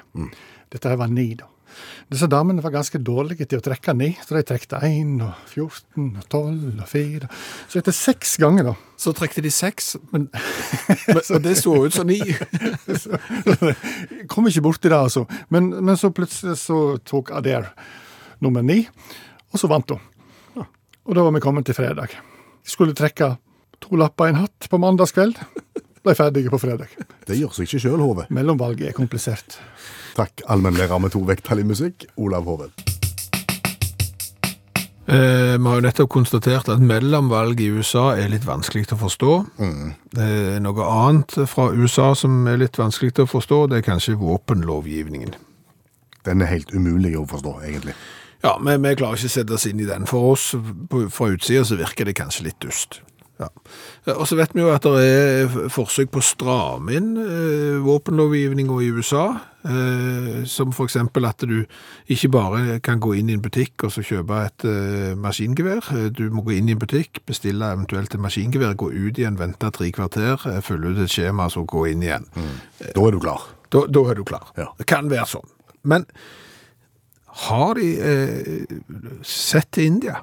[0.73, 1.45] Dette her var ni, da.
[2.09, 6.07] Disse damene var ganske dårlige til å trekke ni, så de trekte 1 og 14
[6.19, 7.29] og 12 og 4.
[7.69, 10.27] Så etter seks ganger, da Så trekte de seks, men,
[11.07, 12.19] men og det så ut som ni.
[14.31, 15.23] Kom ikke borti det, altså.
[15.49, 17.69] Men, men så plutselig så tok Adair
[18.43, 18.81] nummer ni,
[19.53, 20.03] og så vant hun.
[21.09, 22.11] Og da var vi kommet til fredag.
[22.67, 23.31] Skulle trekke
[23.81, 25.39] to lapper i en hatt på mandagskveld.
[26.03, 26.91] Ble ferdige på fredag.
[27.27, 28.27] Det gjør seg ikke sjøl, Hove.
[28.31, 29.59] Mellomvalget er komplisert.
[30.15, 32.69] Takk, allmennlærer med to vekttall i musikk, Olav Hove.
[35.09, 39.01] Eh, vi har jo nettopp konstatert at mellomvalg i USA er litt vanskelig til å
[39.01, 39.31] forstå.
[39.65, 44.19] Eh, noe annet fra USA som er litt vanskelig til å forstå, det er kanskje
[44.21, 45.33] våpenlovgivningen.
[46.27, 47.97] Den er helt umulig å forstå, egentlig.
[48.45, 50.05] Ja, men vi klarer ikke å sette oss inn i den.
[50.07, 53.01] For oss på, fra utsida så virker det kanskje litt dust.
[53.39, 53.47] Ja.
[54.17, 58.79] Og så vet vi jo at det er forsøk på å stramme inn eh, våpenlovgivninga
[58.83, 59.21] i USA.
[59.63, 61.61] Eh, som eksempel at du
[62.11, 65.87] ikke bare kan gå inn i en butikk og så kjøpe et eh, maskingevær.
[65.95, 69.39] Eh, Du må gå inn i en butikk, bestille eventuelt et maskingevær, gå ut igjen,
[69.39, 72.27] vente tre kvarter, følge ut et skjema, så gå inn igjen.
[72.91, 73.47] Da er du klar.
[73.71, 74.51] Da, da er du klar.
[74.59, 74.67] Ja.
[74.79, 75.47] Det kan være sånn.
[75.87, 76.03] Men
[77.47, 78.63] har de eh,
[79.23, 80.19] sett til India?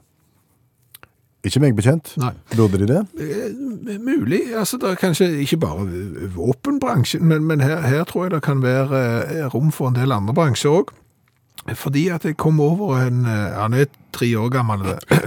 [1.46, 2.12] Ikke meg bekjent.
[2.18, 2.32] Nei.
[2.56, 3.02] Burde de det?
[3.22, 4.40] Eh, Mulig.
[4.58, 5.86] Altså, det er kanskje ikke bare
[6.34, 10.12] våpenbransjen, men, men her, her tror jeg det kan være eh, rom for en del
[10.14, 10.90] andre bransjer òg.
[11.74, 14.84] Fordi at jeg kom over en eh, Han er tre år gammel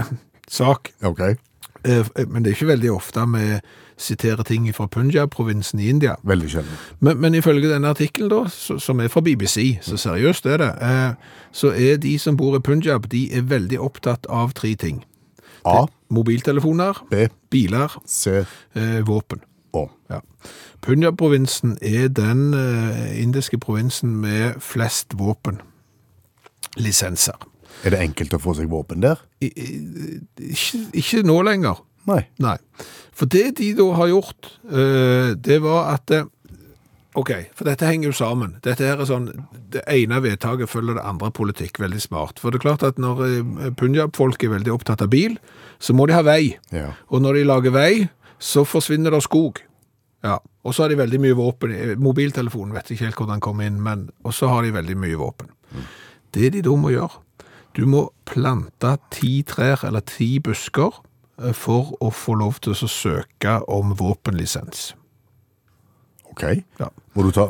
[0.59, 1.19] sak, OK.
[1.29, 3.59] eh, men det er ikke veldig ofte vi
[3.99, 6.13] siterer ting fra Punjab-provinsen i India.
[6.23, 6.77] Veldig sjelden.
[7.03, 8.45] Men, men ifølge denne artikkelen, da,
[8.79, 11.11] som er fra BBC, så seriøst er det, eh,
[11.51, 15.01] så er de som bor i Punjab, de er veldig opptatt av tre ting.
[15.65, 18.29] A, Mobiltelefoner, B, biler, C
[18.75, 19.39] eh, våpen.
[19.73, 19.83] Å.
[20.09, 20.19] Ja.
[20.81, 27.35] Punjab-provinsen er den eh, indiske provinsen med flest våpenlisenser.
[27.85, 29.15] Er det enkelt å få seg våpen der?
[29.41, 30.19] I- i-
[30.51, 31.75] Ikke, ikke nå lenger.
[32.09, 32.23] Nei.
[32.39, 32.57] Nei.
[33.13, 36.23] For det de da har gjort, eh, det var at eh,
[37.17, 38.57] Ok, for dette henger jo sammen.
[38.61, 39.31] Dette her er sånn,
[39.73, 41.79] Det ene vedtaket følger det andre politikk.
[41.81, 42.39] Veldig smart.
[42.39, 45.39] For det er klart at når eh, Punjab-folk er veldig opptatt av bil,
[45.79, 46.57] så må de ha vei.
[46.71, 46.91] Ja.
[47.09, 49.63] Og når de lager vei, så forsvinner det skog.
[50.23, 51.71] Ja, Og så har de veldig mye våpen.
[51.73, 54.97] Eh, Mobiltelefonen vet ikke helt hvordan den kom inn, men og så har de veldig
[54.99, 55.49] mye våpen.
[56.35, 57.21] Det de da må gjøre,
[57.73, 60.91] du må plante ti trær eller ti busker
[61.41, 64.91] eh, for å få lov til å søke om våpenlisens.
[66.39, 66.63] OK.
[66.79, 66.87] Ja.
[67.17, 67.49] Må du ta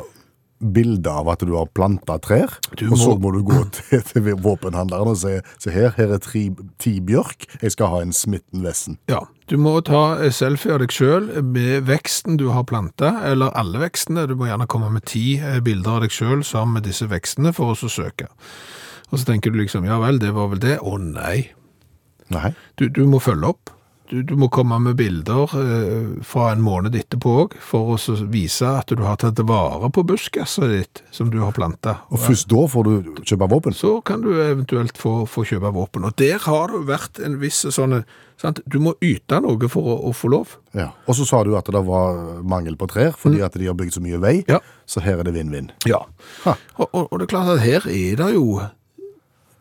[0.60, 4.02] bilde av at du har planta trær, Du og så må- må du gå til,
[4.04, 8.12] til våpenhandleren og si se her, her er tri, ti bjørk, jeg skal ha en
[8.12, 8.98] Smitten Wesson.
[9.08, 13.80] Ja, du må ta selfie av deg sjøl med veksten du har planta, eller alle
[13.86, 14.26] vekstene.
[14.28, 17.54] Du må gjerne komme med ti eh, bilder av deg sjøl sammen med disse vekstene
[17.56, 18.28] for å søke.
[19.10, 20.76] Og så tenker du liksom ja vel, det var vel det.
[20.84, 21.48] Å nei.
[22.30, 22.52] Nei.
[22.76, 23.72] Du, du må følge opp.
[24.10, 28.16] Du, du må komme med bilder eh, fra en måned etterpå òg, for å så
[28.26, 32.00] vise at du har tatt vare på buskaset ditt som du har planta.
[32.10, 33.76] Og først da får du kjøpe våpen?
[33.76, 36.08] Så kan du eventuelt få, få kjøpe våpen.
[36.08, 38.00] Og der har det vært en viss sånn
[38.40, 38.58] sant?
[38.66, 40.56] Du må yte noe for å, å få lov.
[40.74, 40.88] Ja.
[41.06, 43.94] Og så sa du at det var mangel på trær, fordi at de har bygd
[44.00, 44.58] så mye vei, Ja.
[44.90, 45.70] så her er det vinn-vinn.
[45.86, 46.02] Ja.
[46.48, 48.58] Og, og, og det er klart at her er det jo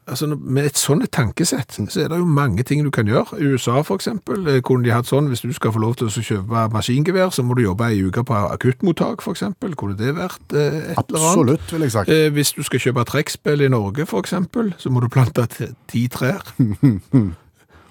[0.10, 3.40] Altså, Med et sånt tankesett så er det jo mange ting du kan gjøre.
[3.40, 6.10] I USA for eksempel, eh, kunne de hatt sånn hvis du skal få lov til
[6.10, 9.76] å kjøpe maskingevær, så må du jobbe ei uke på akuttmottak for eksempel.
[9.80, 11.30] Kunne det vært eh, et eller annet?
[11.30, 12.10] Absolutt, vil jeg sagt.
[12.10, 15.48] Eh, hvis du skal kjøpe trekkspill i Norge for eksempel, så må du plante
[15.88, 16.42] ti trær.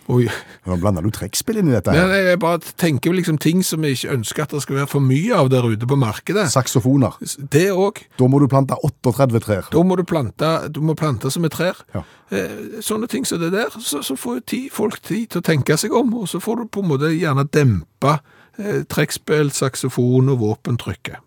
[0.09, 0.25] Oi.
[0.65, 2.07] Nå blander du trekkspill inn i dette her.
[2.09, 5.05] nei, jeg bare tenker liksom ting som jeg ikke ønsker at det skal være for
[5.05, 6.47] mye av der ute på markedet.
[6.53, 7.19] Saksofoner.
[7.53, 8.01] Det òg.
[8.17, 9.69] Da må du plante 38 trær.
[9.75, 11.83] Da må du plante, du må plante som et trær.
[11.93, 12.07] Ja.
[12.33, 15.47] Eh, sånne ting som det der, så, så får jo ti, folk tid til å
[15.51, 18.17] tenke seg om, og så får du på en måte gjerne dempe
[18.57, 21.21] eh, trekkspill, saksofon og våpentrykket.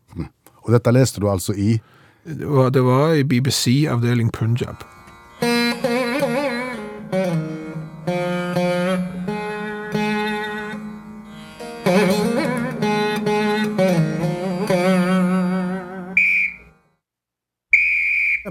[0.61, 1.79] Og dette leste du altså i
[2.21, 4.85] Det var, det var i BBC avdeling Punjab.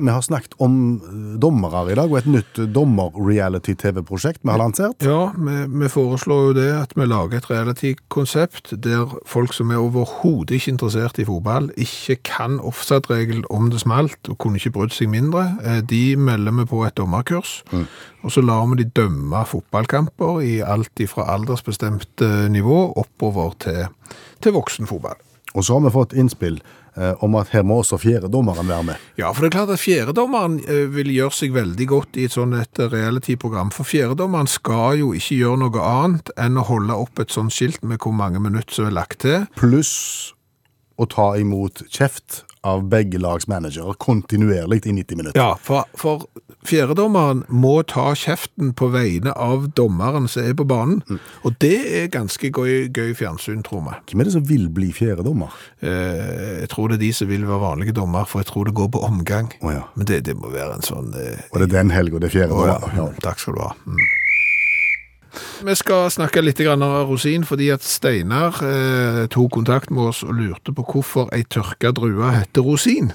[0.01, 5.03] Vi har snakket om eh, dommere i dag, og et nytt dommer-reality-TV-prosjekt vi har lansert.
[5.05, 9.83] Ja, vi, vi foreslår jo det at vi lager et reality-konsept der folk som er
[9.83, 14.97] overhodet ikke interessert i fotball, ikke kan offside-regel om det smalt, og kunne ikke brydd
[14.97, 15.47] seg mindre.
[15.65, 17.61] Eh, De melder vi på et dommerkurs,
[18.23, 23.87] og så lar vi de dømme fotballkamper i alt fra aldersbestemt eh, nivå oppover til,
[24.43, 25.19] til voksenfotball.
[25.55, 26.61] Og så har vi fått innspill
[27.25, 29.07] om at her må også fjerdedommeren være med.
[29.21, 32.37] Ja, for det er klart at fjerdedommeren eh, vil gjøre seg veldig godt i et
[32.37, 37.23] sånt et reality-program, for fjerdedommeren skal jo ikke gjøre noe annet enn å holde opp
[37.23, 39.47] et sånt skilt med hvor mange minutter som er lagt til.
[39.61, 39.95] Pluss
[41.01, 45.41] å ta imot kjeft av begge lags managere kontinuerlig i 90 minutter.
[45.41, 46.27] Ja, for, for
[46.69, 51.01] fjerdedommeren må ta kjeften på vegne av dommeren som er på banen,
[51.47, 53.97] og det er ganske gøy, gøy fjernsyn, tror vi.
[54.11, 55.57] Hvem er det som vil bli fjerdedommer?
[55.81, 58.77] Eh, jeg tror det er de som vil være vanlige dommer, for jeg tror det
[58.77, 59.53] går på omgang.
[59.63, 59.87] Oh, ja.
[59.97, 61.13] Men det, det må være en sånn...
[61.17, 62.77] Eh, Og det er den helga det er fjerdedommer?
[62.77, 63.07] Oh, ja.
[63.07, 63.21] ja.
[63.25, 63.73] Takk skal du ha.
[63.89, 64.05] Mm.
[65.61, 70.33] Vi skal snakke litt om rosin, fordi at Steinar eh, tok kontakt med oss og
[70.39, 73.13] lurte på hvorfor ei tørka drue heter rosin.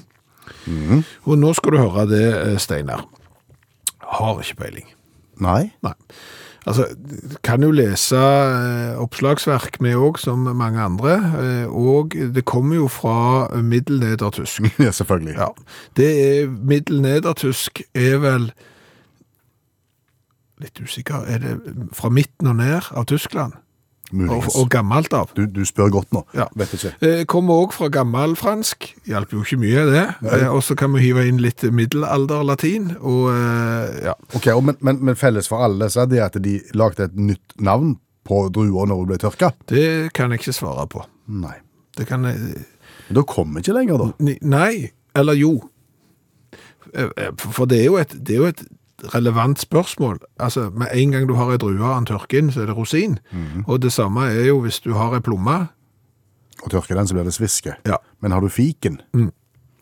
[1.26, 3.06] Og nå skal du høre det, eh, Steinar.
[3.98, 4.86] Har ikke peiling.
[5.42, 5.72] Nei?
[5.82, 5.96] Nei.
[6.66, 6.86] Altså,
[7.46, 12.88] kan jo lese eh, oppslagsverk med òg, som mange andre, eh, og det kommer jo
[12.90, 14.66] fra middelnedertysk.
[14.86, 15.36] Ja, selvfølgelig.
[15.38, 15.50] Ja,
[15.96, 18.50] det er middelnedertysk er vel
[20.62, 21.54] litt usikker, er det
[21.96, 23.52] fra midten og ned av Tyskland?
[24.06, 24.54] Og, Muligens.
[24.54, 25.32] og gammelt av?
[25.34, 26.20] Du, du spør godt nå.
[26.38, 26.44] Ja.
[26.54, 26.92] Vet ikke.
[27.02, 30.04] Eh, Kommer òg fra gammelfransk, hjelper jo ikke mye det.
[30.30, 34.14] Eh, Og så kan vi hive inn litt middelalderlatin, og eh, ja.
[34.38, 37.18] Ok, og men, men, men felles for alle så er det at de lagde et
[37.18, 39.50] nytt navn på druer når hun ble tørka?
[39.70, 41.02] Det kan jeg ikke svare på.
[41.42, 41.56] Nei.
[41.98, 42.38] Det kan jeg
[43.08, 44.34] Men da kommer ikke lenger, da.
[44.46, 45.52] Nei, eller jo.
[46.94, 47.10] Eh,
[47.42, 48.62] For det er jo et, det er jo et
[49.14, 50.18] relevant spørsmål.
[50.40, 52.76] Altså, med en gang du har ei drue og den tørker inn, så er det
[52.76, 53.18] rosin.
[53.66, 55.68] Og det samme er jo hvis du har ei plomme
[56.64, 57.74] Og tørker den, så blir det sviske.
[57.86, 57.96] Ja.
[58.20, 59.00] Men har du fiken,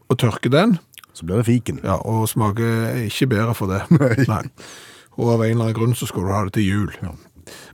[0.09, 0.79] og tørker den,
[1.13, 1.81] så blir det fiken.
[1.85, 3.83] ja, og smaker ikke bedre for det.
[4.29, 4.43] Nei.
[5.17, 6.91] Og av en eller annen grunn så skal du ha det til jul.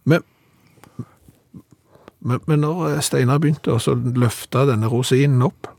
[0.05, 0.23] Men,
[2.21, 5.71] men, men når eh, Steinar begynte å løfte denne rosinen opp,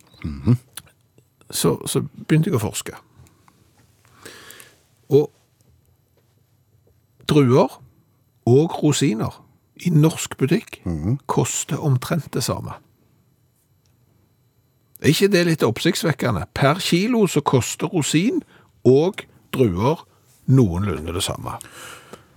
[1.51, 2.97] så, så begynte jeg å forske.
[5.11, 5.29] Og
[7.31, 7.79] druer
[8.51, 9.39] og rosiner
[9.81, 10.81] i norsk butikk
[11.31, 12.75] koster omtrent det samme.
[15.01, 16.43] Er ikke det litt oppsiktsvekkende?
[16.53, 18.43] Per kilo så koster rosin
[18.85, 19.23] og
[19.55, 20.03] druer
[20.51, 21.55] noenlunde det samme.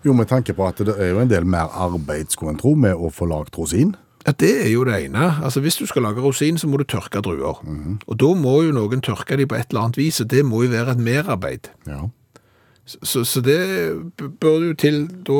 [0.04, 2.74] Jo, med tanke på at det er jo en del mer arbeid, skulle en tro,
[2.76, 3.94] med å få lagd rosin.
[4.26, 5.42] Ja, Det er jo det ene.
[5.44, 7.60] Altså, Hvis du skal lage rosin, så må du tørke druer.
[8.06, 10.62] Og da må jo noen tørke de på et eller annet vis, og det må
[10.64, 11.68] jo være et merarbeid.
[11.86, 12.08] Ja.
[12.84, 13.58] Så, så det
[14.40, 15.38] bør jo til da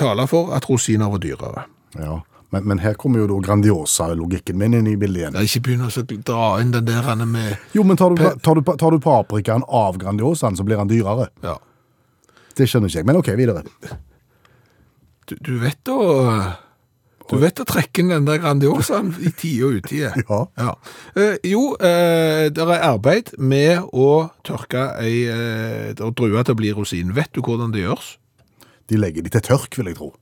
[0.00, 1.66] tale for at rosiner var dyrere.
[1.98, 2.22] ja.
[2.54, 5.38] Men, men her kommer jo da Grandiosa-logikken min inn i bildet igjen.
[5.42, 5.90] Ikke begynn å
[6.28, 9.00] dra inn den der han er med Jo, men tar du, tar du, tar du
[9.02, 11.26] paprikaen av Grandiosaen, så blir den dyrere.
[11.42, 11.56] Ja.
[12.56, 13.08] Det skjønner ikke jeg.
[13.10, 13.64] Men OK, videre.
[15.26, 15.98] Du, du vet å
[17.30, 20.12] Du vet å trekke inn den der Grandiosaen i tide og utide.
[20.60, 20.74] Ja.
[21.18, 26.70] Eh, jo, eh, det er arbeid med å tørke ei eh, drue til å bli
[26.76, 27.10] rosin.
[27.16, 28.16] Vet du hvordan det gjøres?
[28.86, 30.12] De legger de til tørk, vil jeg tro.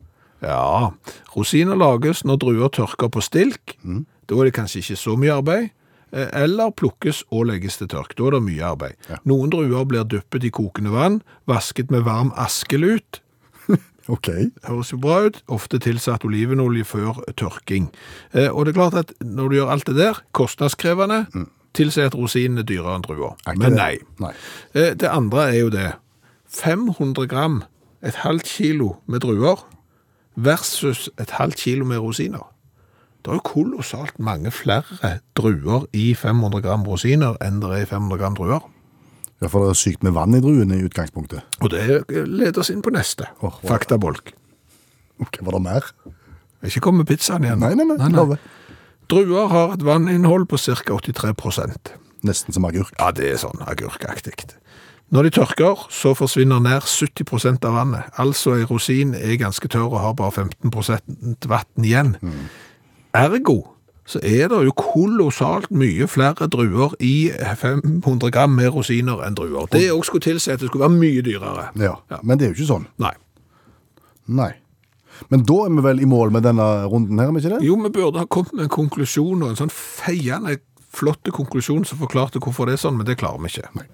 [0.45, 0.91] Ja,
[1.37, 3.77] rosiner lages når druer tørker på stilk.
[3.85, 5.71] Da er det kanskje ikke så mye arbeid.
[6.13, 8.15] eh, Eller plukkes og legges til tørk.
[8.17, 8.97] Da er det mye arbeid.
[9.11, 9.21] Ja.
[9.29, 13.21] Noen druer blir dyppet i kokende vann, vasket med varm askelut.
[14.09, 14.29] OK.
[14.69, 15.43] Høres jo bra ut.
[15.49, 17.91] Ofte tilsatt olivenolje før tørking.
[18.35, 21.27] Eh, Og det er klart at når du gjør alt det der, kostnadskrevende,
[21.75, 23.37] tilsier at rosinen er dyrere enn druer.
[23.47, 23.79] Er Men det?
[23.79, 23.99] nei.
[24.21, 24.33] Nei.
[24.75, 25.93] Eh, Det andre er jo det.
[26.49, 27.63] 500 gram,
[28.03, 29.65] et halvt kilo med druer,
[30.37, 32.51] versus et halvt kilo med rosiner.
[33.25, 37.89] Det er jo kolossalt mange flere druer i 500 gram rosiner enn det er i
[37.89, 38.61] 500 gram druer.
[39.45, 41.45] Ja, for det er sykt med vann i druene i utgangspunktet.
[41.61, 43.29] Og det leder oss inn på neste.
[43.43, 43.75] oh, wow.
[43.75, 44.33] Faktabolk.
[45.21, 45.89] Ok, Var det mer?
[46.63, 47.61] Er ikke kom med pizzaen igjen.
[47.61, 48.09] Nei, nei, nei.
[48.15, 48.41] lover.
[49.13, 50.97] Druer har et vanninnhold på ca.
[50.97, 51.93] 83%
[52.25, 52.95] Nesten som agurk.
[52.97, 54.33] Ja, det er sånn agurkaktig.
[55.13, 58.09] Når de tørker, så forsvinner nær 70% av vannet.
[58.17, 62.17] Altså, ei rosin er ganske tørr og har bare 15% vann igjen.
[63.13, 63.74] Ergo
[64.05, 69.71] så er det jo kolossalt mye flere druer i 500 gram med rosiner enn druer.
[69.73, 71.71] Det òg skulle tilsi at det skulle være mye dyrere.
[71.81, 72.21] Ja, ja.
[72.23, 72.87] Men det er jo ikke sånn.
[73.01, 73.15] Nei.
[74.29, 74.53] Nei.
[75.33, 77.65] Men da er vi vel i mål med denne runden her, er vi ikke det?
[77.65, 80.59] Jo, vi burde ha kommet med en konklusjon, og en sånn feiende
[80.95, 83.71] flott konklusjon som forklarte hvorfor det er sånn, men det klarer vi ikke.
[83.79, 83.89] Nei.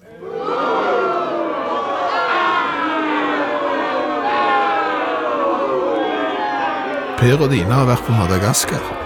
[7.21, 9.00] Per og Dina har vært på Madagaskar.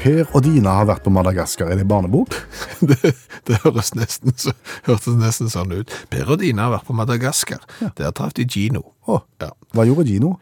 [0.00, 1.68] Per og Dina har vært på Madagaskar.
[1.72, 2.32] Er det barnebok?
[2.90, 2.96] Det,
[3.48, 4.54] det høres nesten, så,
[4.86, 5.92] hørtes nesten sånn ut.
[6.12, 7.60] Per og Dina har vært på Madagaskar.
[7.98, 8.80] Der traff de Gino.
[9.10, 9.50] Oh, Ja.
[9.76, 10.34] hva gjorde Gino?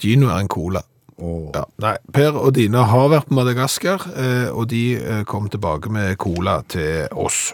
[0.00, 0.80] Gino er en cola.
[1.20, 1.50] Oh.
[1.54, 1.66] Ja.
[1.84, 6.16] Nei, Per og Dina har vært på Madagaskar, eh, og de eh, kom tilbake med
[6.22, 7.50] cola til oss.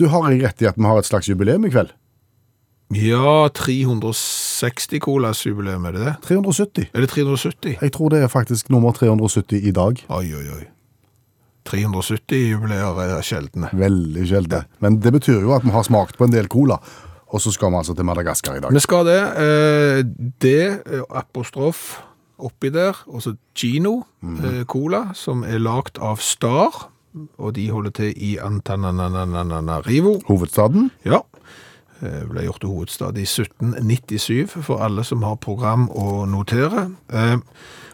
[0.00, 1.92] Du har jeg rett i at vi har et slags jubileum i kveld?
[2.96, 4.45] Ja, 360
[5.00, 6.14] colas jubileum, er det det?
[6.28, 6.88] 370.
[6.94, 7.76] Er det 370?
[7.82, 10.04] Jeg tror det er faktisk nummer 370 i dag.
[10.08, 10.64] Oi, oi, oi.
[11.66, 13.70] 370 jubileer er sjeldne.
[13.74, 14.64] Veldig sjeldne.
[14.84, 16.78] Men det betyr jo at vi har smakt på en del cola,
[17.26, 18.74] og så skal vi altså til Madagaskar i dag.
[18.74, 19.22] Vi skal det.
[19.42, 20.02] Eh,
[20.42, 22.02] det, eh, apostrof
[22.38, 26.90] oppi der, og så Gino eh, Cola, som er lagt av Star,
[27.38, 30.20] og de holder til i Antananarivo.
[30.28, 30.90] Hovedstaden?
[31.04, 31.22] Ja,
[32.00, 36.90] ble gjort til hovedstad i 1797 for alle som har program å notere.
[37.12, 37.36] Eh,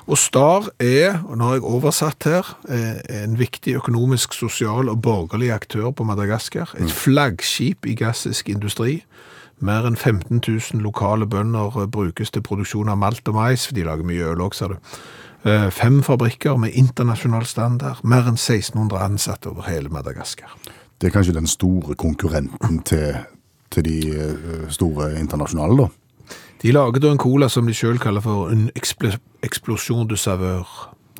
[0.06, 5.02] Og Star er, og nå har jeg oversatt her, eh, en viktig økonomisk, sosial og
[5.02, 6.74] borgerlig aktør på Madagaskar.
[6.74, 9.04] Et flaggskip i gassisk industri.
[9.60, 13.74] Mer enn 15 000 lokale bønder eh, brukes til produksjon av malt og mais, for
[13.74, 14.76] de lager mye øl også, ser du.
[15.44, 20.50] Eh, Fem fabrikker med internasjonal standard, mer enn 1600 ansatte over hele Madagaskar.
[21.00, 23.14] Det er kanskje den store konkurrenten til,
[23.72, 25.88] til de eh, store internasjonale, da.
[26.62, 30.68] De lager da en cola som de selv kaller for en eksplosjon de savør.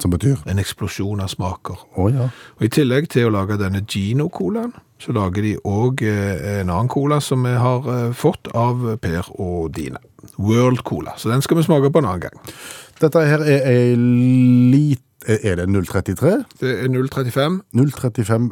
[0.01, 1.79] Som betyr En eksplosjon av smaker.
[1.99, 2.29] Oh, ja.
[2.59, 6.91] Og I tillegg til å lage denne Gino-colaen, så lager de òg eh, en annen
[6.91, 9.99] cola som vi har eh, fått av Per og Dine.
[10.39, 11.17] World Cola.
[11.19, 12.55] Så den skal vi smake på en annen gang.
[13.03, 15.03] Dette her er ei lit...
[15.23, 16.33] Er det 033?
[16.59, 17.61] Det er 035.
[17.79, 18.49] 035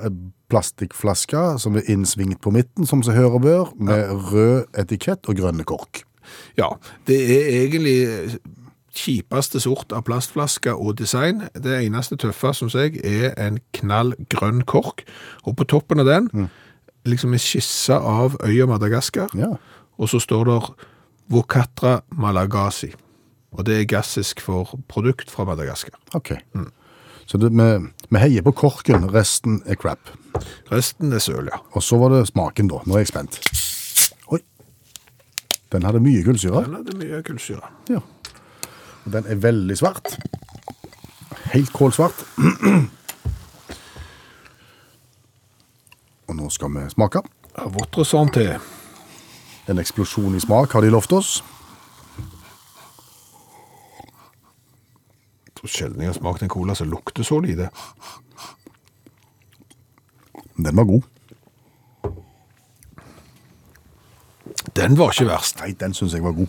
[0.51, 5.67] plastikkflasker som er innsvingt på midten, som seg hører bør, med rød etikett og grønne
[5.69, 6.03] kork.
[6.59, 6.69] Ja,
[7.09, 8.41] det er egentlig
[8.95, 11.45] kjipeste sort av plastflasker og design.
[11.55, 15.05] Det eneste tøffe, syns jeg, er en knall grønn kork.
[15.47, 16.51] Og på toppen av den,
[17.09, 19.35] liksom en skisse av øya Madagaskar.
[19.39, 19.55] Ja.
[20.01, 20.59] Og så står det
[21.31, 22.91] Vocatra Malagasi.
[23.55, 25.99] Og det er gassisk for produkt fra Madagaskar.
[26.15, 26.35] Ok.
[27.27, 27.69] Så det, vi,
[28.11, 30.13] vi heier på korken, resten er crap.
[30.71, 31.61] Resten er søl, ja.
[31.75, 32.81] Og så var det smaken, da.
[32.87, 33.41] Nå er jeg spent.
[34.31, 34.41] Oi.
[35.75, 36.65] Den hadde mye kullsyre.
[36.67, 37.71] Den hadde mye kullsyre.
[37.91, 38.03] Ja.
[39.05, 40.17] Og den er veldig svart.
[41.55, 42.27] Helt kålsvart.
[46.31, 47.23] Og nå skal vi smake.
[47.75, 48.53] Votresan til.
[49.71, 51.41] En eksplosjon i smak har de lovt oss.
[55.61, 57.69] Tror sjelden jeg har smakt en cola som lukter så lite.
[60.57, 61.03] Den var god.
[64.77, 65.61] Den var ikke verst.
[65.61, 66.49] Nei, den syns jeg var god.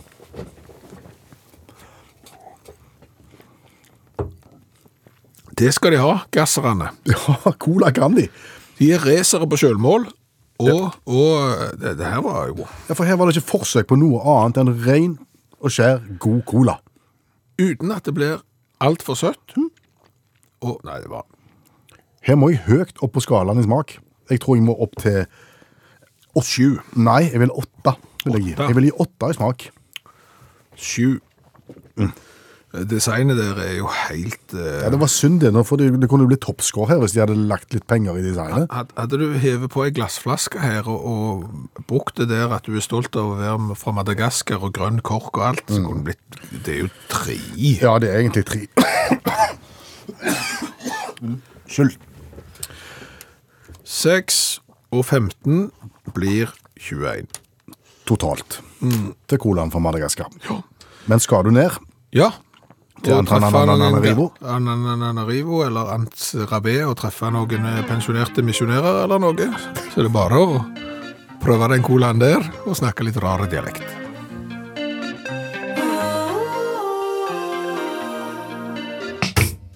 [5.62, 6.90] Det skal de ha, gasserne.
[7.12, 8.28] Ja, cola kan de.
[8.80, 10.08] De er racere på sjølmål.
[10.62, 13.98] og, og det, det her var jo Ja, For her var det ikke forsøk på
[13.98, 15.14] noe annet enn ren
[15.62, 16.76] og skjær god cola.
[17.62, 18.40] Uten at det blir
[18.82, 19.56] altfor søtt.
[20.62, 21.26] Og Nei, det var
[22.22, 23.96] Her må jeg høyt opp på skalaen i smak.
[24.30, 25.26] Jeg tror jeg må opp til
[26.46, 26.80] sju.
[26.96, 27.96] Nei, jeg vil åtte.
[28.26, 28.54] Vil jeg, gi.
[28.54, 28.68] Åtte?
[28.70, 29.66] jeg vil gi åtte i smak.
[30.78, 31.08] Sju.
[32.72, 34.60] Designet der er jo helt uh...
[34.84, 37.36] Ja, Det var synd det, for det, det kunne blitt toppscore her hvis de hadde
[37.50, 38.70] lagt litt penger i designet.
[38.72, 42.78] Had- Hadde du hevet på ei glassflaske her og, og brukt det der at du
[42.80, 46.14] er stolt av å være fra Madagaskar og grønn kork og alt, så kunne det
[46.14, 47.36] blitt Det er jo tre.
[47.60, 48.64] Ja, det er egentlig tre.
[51.68, 51.98] Skyld.
[53.84, 54.40] 6
[54.96, 55.72] og 15
[56.16, 57.28] blir 21.
[58.08, 58.62] Totalt.
[58.82, 60.32] Til colaen fra Madagaskar.
[60.48, 60.62] Ja.
[61.12, 61.76] Men skal du ned?
[62.16, 62.32] Ja.
[63.02, 64.28] Til Antananarivo?
[64.46, 69.48] Antananarivo eller Antsrabé og treffe noen eh, pensjonerte misjonærer eller noe.
[69.90, 70.60] Så det er bare å
[71.42, 73.88] prøve den colaen der og snakke litt rar dialekt.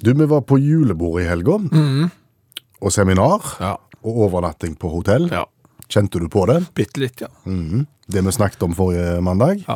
[0.05, 1.57] Du, vi var på julebord i helga.
[2.85, 3.41] Og seminar.
[3.57, 3.73] Ja.
[4.05, 5.29] Og overnatting på hotell.
[5.33, 5.45] ja.
[5.85, 6.63] Kjente du på det?
[6.73, 7.27] Bitte litt, ja.
[7.45, 9.59] Det vi snakket om forrige mandag?
[9.67, 9.75] Ja.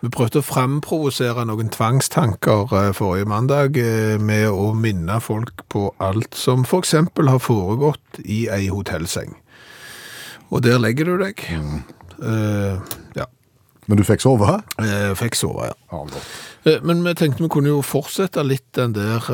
[0.00, 5.90] Vi prøvde å fremprovosere noen tvangstanker eh, forrige mandag eh, med å minne folk på
[6.00, 9.34] alt som eksempel har foregått i ei hotellseng.
[10.50, 11.44] Og der legger du deg.
[11.46, 13.26] Eh, ja.
[13.86, 14.60] Men du fikk sove?
[14.80, 15.76] Jeg fikk sove, ja.
[15.92, 16.22] Ja.
[16.64, 19.28] Eh, Men vi tenkte vi kunne jo fortsette litt den der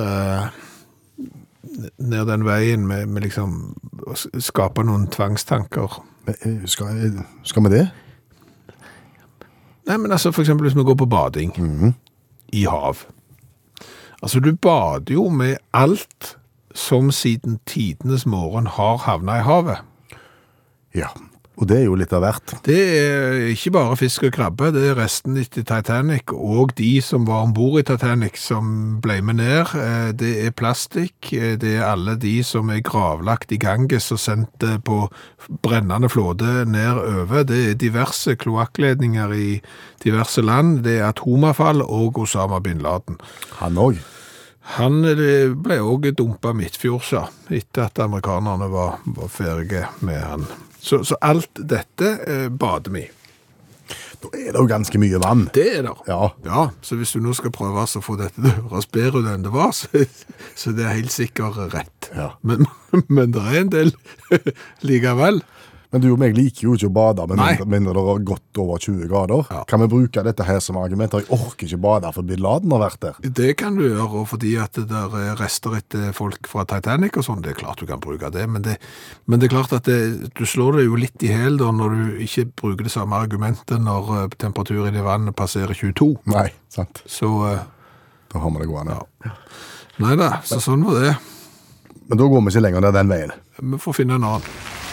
[1.98, 3.56] Ned den veien med, med liksom
[4.06, 5.98] å skape noen tvangstanker.
[6.70, 7.82] Skal, skal vi det?
[9.86, 11.52] Nei, men altså for eksempel hvis vi går på bading
[12.52, 12.96] i hav.
[14.22, 16.36] Altså, du bader jo med alt
[16.74, 19.76] som siden tidenes morgen har havna i havet.
[20.94, 21.08] Ja.
[21.56, 22.52] Og det er jo litt av hvert.
[22.66, 27.24] Det er ikke bare fisk og krabbe, det er resten etter Titanic, og de som
[27.28, 29.72] var om bord i Titanic som ble med ned.
[29.72, 34.20] Eh, Det er plastikk, eh, det er alle de som er gravlagt i Ganges og
[34.20, 35.08] sendt eh, på
[35.62, 37.44] brennende flåte nedover.
[37.44, 39.60] Det er diverse kloakkledninger i
[40.04, 43.16] diverse land, det er atomavfall og Osama bin Laden.
[43.60, 43.96] Han òg.
[44.74, 50.48] Han eh, ble òg dumpa midtfjords, ja, etter at amerikanerne var, var ferdige med han.
[50.80, 53.06] Så, så alt dette eh, bader vi.
[54.22, 55.46] Da er det jo ganske mye vann.
[55.54, 55.94] Det er det.
[56.08, 56.30] Ja.
[56.46, 59.30] Ja, så hvis du nå skal prøve å få dette til å høres bedre ut
[59.30, 60.06] enn det var, så,
[60.58, 62.10] så det er helt sikkert rett.
[62.16, 62.32] Ja.
[62.46, 62.66] Men,
[63.06, 63.94] men det er en del
[64.88, 65.42] likevel.
[65.96, 67.46] Men du og meg liker jo ikke å bade med Nei.
[67.54, 69.46] mindre, mindre det har gått over 20 grader.
[69.48, 69.62] Ja.
[69.64, 71.14] Kan vi bruke dette her som argument?
[71.16, 73.16] Jeg orker ikke bade for bin Laden har vært der.
[73.38, 77.16] Det kan du gjøre, og fordi at det der er rester etter folk fra Titanic
[77.16, 78.76] og sånn, det er klart du kan bruke det, men det,
[79.24, 82.20] men det er klart at det, du slår det jo litt i hel når du
[82.26, 86.12] ikke bruker det samme argumentet når eh, temperaturen i vannet passerer 22.
[86.28, 87.00] Nei, sant.
[87.08, 87.64] Så, uh,
[88.34, 89.00] Da har vi det gående.
[90.04, 91.14] nei da, så sånn var det.
[92.04, 93.38] Men da går vi ikke lenger ned den veien.
[93.64, 94.84] Vi får finne en annen.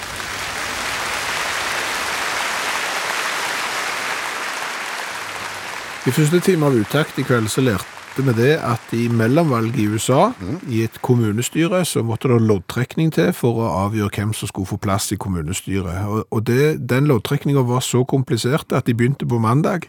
[6.04, 9.86] I første time av uttakt i kveld så lærte vi det at i mellomvalget i
[9.88, 10.34] USA,
[10.68, 14.82] i et kommunestyre, så måtte det loddtrekning til for å avgjøre hvem som skulle få
[14.84, 16.04] plass i kommunestyret.
[16.28, 19.88] Og, det, den loddtrekningen var så komplisert at de begynte på mandag,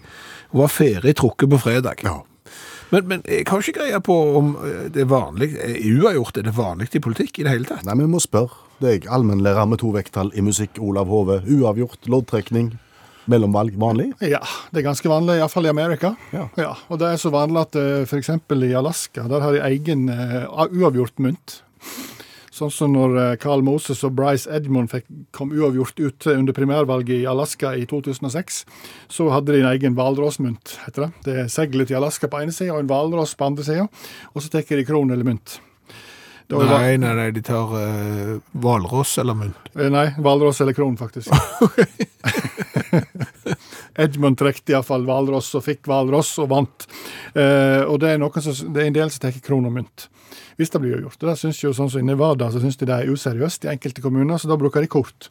[0.53, 2.07] og var ferdig trukket på fredag.
[2.07, 2.21] Ja.
[2.95, 6.47] Men, men jeg har ikke greie på om eh, det er vanlig, eh, uavgjort er
[6.47, 7.83] det vanlig i politikk i det hele tatt.
[7.89, 8.63] Nei, vi må spørre.
[8.85, 11.43] deg, allmennlærer med to vekttall i musikk, Olav Hove.
[11.43, 12.77] Uavgjort, loddtrekning,
[13.31, 14.11] mellomvalg, vanlig?
[14.25, 16.15] Ja, det er ganske vanlig, iallfall i Amerika.
[16.35, 16.49] Ja.
[16.89, 18.33] og det er så vanlig at f.eks.
[18.55, 21.61] i Alaska, der har de egen uh, uavgjort mynt.
[22.55, 27.25] Sånn som når eh, Carl Moses og Bryce Edmund fikk, kom uavgjort ut under primærvalget
[27.25, 28.61] i Alaska i 2006,
[29.11, 31.25] så hadde de en egen hvalrossmynt, heter det.
[31.27, 33.89] Det er seglet i Alaska på ene sida og en hvalross på andre sida,
[34.31, 35.59] og så tar de kron eller mynt.
[36.47, 37.71] Da var- Nei, nei, nei, de tar
[38.53, 39.71] hvalross uh, eller mynt.
[39.75, 41.33] Eh, Nei, hvalross eller kron, faktisk.
[44.05, 46.87] Edmund trekte iallfall hvalross og fikk hvalross og vant.
[47.37, 50.09] Uh, og det er, som, det er en del som tar kron og mynt.
[50.59, 51.19] Hvis det blir gjort.
[51.23, 53.73] Og det syns jo sånn som I Nevada så syns de det er useriøst i
[53.73, 55.31] enkelte kommuner, så da bruker de kort.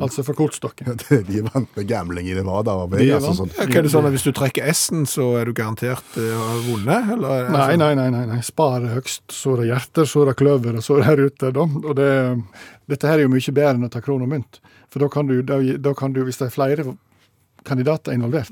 [0.00, 0.96] Altså for kortstokken.
[1.28, 3.52] De er vant med gambling i Nevada og Vegas og sånn.
[3.58, 7.10] Ja, er det sånn at Hvis du trekker S-en, så er du garantert har vunnet?
[7.16, 8.40] Eller, Nei, altså- nei, nei, nei, nei.
[8.46, 11.24] Spar høgst, så er det hjerter, så er det kløver, og så er det her
[11.26, 11.52] ute.
[11.58, 11.66] Da.
[11.82, 12.10] Og det,
[12.94, 14.60] dette her er jo mye bedre enn å ta kron og mynt.
[14.92, 16.88] For da kan du, da, da kan du hvis det er flere
[17.68, 18.50] kandidater involvert,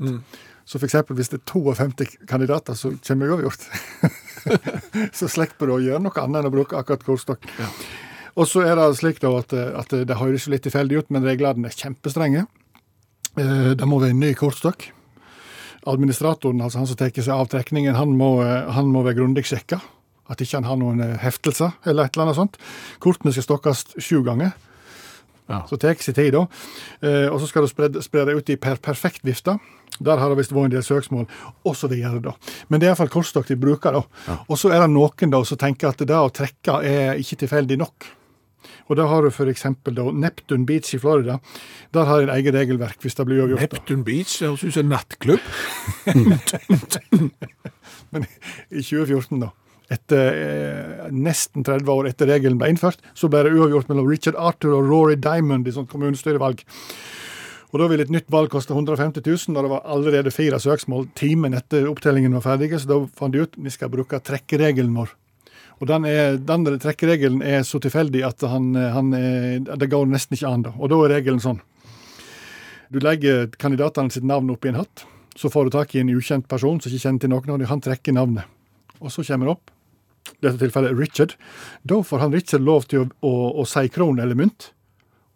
[0.70, 0.94] så f.eks.
[1.08, 3.64] hvis det er 52 kandidater, så kommer jeg uavgjort.
[5.18, 7.48] så slipper du å gjøre noe annet enn å bruke akkurat kortstokk.
[8.36, 11.68] Og så er det slik da at, at det høres litt tilfeldig ut, men reglene
[11.70, 12.46] er kjempestrenge.
[13.36, 14.90] Eh, Det må være en ny kortstokk.
[15.88, 19.46] Administratoren, altså han som tar seg av trekningen, han må, eh, han må være grundig
[19.48, 19.80] sjekka.
[20.30, 22.58] At ikke han har noen eh, heftelser eller et eller annet sånt.
[23.02, 24.52] Kortene skal stokkes sju ganger.
[25.50, 25.64] Ja.
[25.66, 26.44] Så tar sin tid, da.
[27.02, 29.56] Eh, og så skal du spre, spre det ut i per perfekt vifte.
[30.00, 31.26] Der har det visst vært en del søksmål,
[31.66, 31.90] osv.
[31.92, 33.92] Men det er iallfall kortstokk de bruker.
[33.98, 34.36] da.
[34.48, 37.80] Og så er det noen da som tenker at det å trekke er ikke tilfeldig
[37.82, 38.06] nok.
[38.90, 39.68] Og da har du f.eks.
[40.18, 41.38] Neptune Beach i Florida.
[41.94, 43.62] Der har de en eget regelverk hvis det blir uavgjort.
[43.62, 45.44] Neptun Beach det høres ut som en nattklubb.
[48.10, 49.52] Men i 2014, da,
[49.94, 54.38] etter eh, nesten 30 år etter regelen ble innført, så ble det uavgjort mellom Richard
[54.38, 56.66] Arthur og Rory Diamond i sånt kommunestyrevalg.
[57.70, 61.12] Og Da ville et nytt valg koste 150 000, og det var allerede fire søksmål
[61.14, 65.14] timen etter opptellingen var ferdig, så da fant de ut vi skal bruke trekkeregelen vår.
[65.80, 70.36] Og den, er, den trekkeregelen er så tilfeldig at han, han er, det går nesten
[70.36, 70.66] ikke an.
[70.68, 70.74] da.
[70.76, 71.62] Og da er regelen sånn.
[72.92, 75.04] Du legger kandidatene sitt navn opp i en hatt.
[75.38, 77.82] Så får du tak i en ukjent person som ikke kjenner til noen, og han
[77.84, 78.48] trekker navnet.
[79.00, 79.70] Og så kommer det opp,
[80.34, 81.36] i dette tilfellet Richard.
[81.86, 84.72] Da får han Richard lov til å, å, å si kron eller mynt,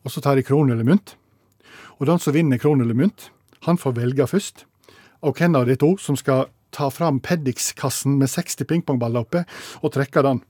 [0.04, 1.14] og så tar de kron eller mynt.
[1.96, 3.30] Og den som vinner kron eller mynt,
[3.64, 4.66] han får velge først.
[5.24, 9.44] Og hvem av de to som skal ta fram Peddix-kassen med 60 pingpongballer oppe,
[9.82, 10.42] og trekke den.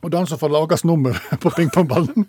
[0.00, 2.28] Og den som får lages nummer på pingpongballen,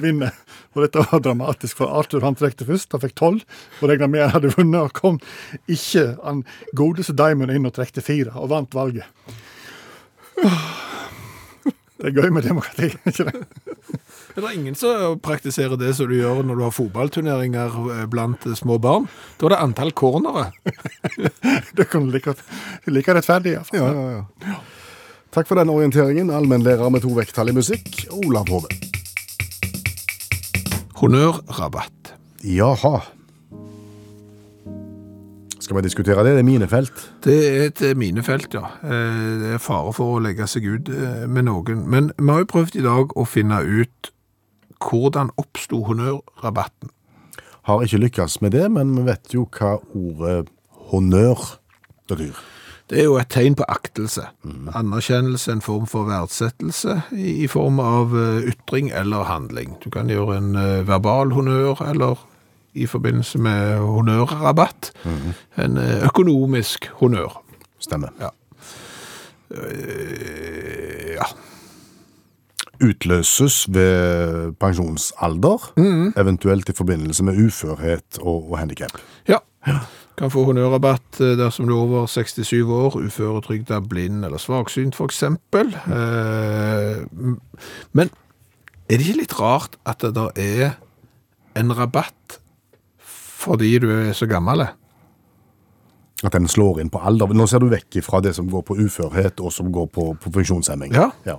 [0.00, 0.32] vinner.
[0.72, 3.44] Og dette var dramatisk, for Arthur han trekte først, han fikk tolv,
[3.80, 5.20] og regna med han hadde vunnet, og kom
[5.68, 6.44] ikke han
[6.76, 9.08] godeste Diamond inn og trekte fire, og vant valget.
[12.00, 13.42] Det er gøy med demokrati, ikke det?
[14.36, 18.44] Er det ingen som praktiserer det som du gjør når du har fotballturneringer eh, blant
[18.46, 19.08] eh, små barn?
[19.40, 20.52] Da er det antall cornere.
[21.76, 22.34] Det kan du like,
[22.86, 23.80] like rettferdig, iallfall.
[23.80, 24.58] Ja, ja, ja.
[25.34, 28.70] Takk for den orienteringen, allmennlærer med to vekttall i musikk, Olav Hove.
[31.00, 32.14] Honnørrabatt.
[32.46, 33.00] Jaha.
[35.58, 36.36] Skal vi diskutere det?
[36.38, 37.04] Det er minefelt.
[37.26, 38.70] Det er et eh, minefelt, ja.
[38.78, 40.94] Det er fare for å legge seg ut
[41.26, 41.84] med noen.
[41.90, 44.14] Men vi har jo prøvd i dag å finne ut
[44.80, 46.90] hvordan oppsto honnørrabatten.
[47.68, 50.48] Har ikke lykkes med det, men vi vet jo hva ordet
[50.90, 51.58] honnør
[52.08, 52.38] betyr.
[52.90, 54.24] Det er jo et tegn på aktelse.
[54.74, 59.76] Anerkjennelse, en form for verdsettelse i form av eh, ytring eller handling.
[59.84, 62.18] Du kan gjøre en eh, verbal honnør, eller
[62.74, 64.90] i forbindelse med honnørrabatt,
[65.62, 67.38] en eh, økonomisk honnør.
[67.78, 68.10] Stemmer.
[68.20, 68.34] Ja.
[71.14, 71.30] Ja.
[72.80, 75.72] Utløses ved pensjonsalder,
[76.16, 78.96] eventuelt i forbindelse med uførhet og, og handikap.
[79.28, 79.38] Ja.
[80.20, 85.04] Kan få honnørrabatt eh, dersom du er over 67 år, uføretrygda, blind eller svaksynt for
[85.08, 85.74] eksempel.
[85.88, 87.04] Eh,
[87.92, 88.10] Men
[88.90, 90.70] er det ikke litt rart at det der er
[91.60, 92.40] en rabatt
[93.40, 94.66] fordi du er så gammel?
[96.24, 97.32] At den slår inn på alder.
[97.32, 100.32] Nå ser du vekk fra det som går på uførhet og som går på, på
[100.34, 100.92] funksjonshemming.
[100.92, 101.38] Ja.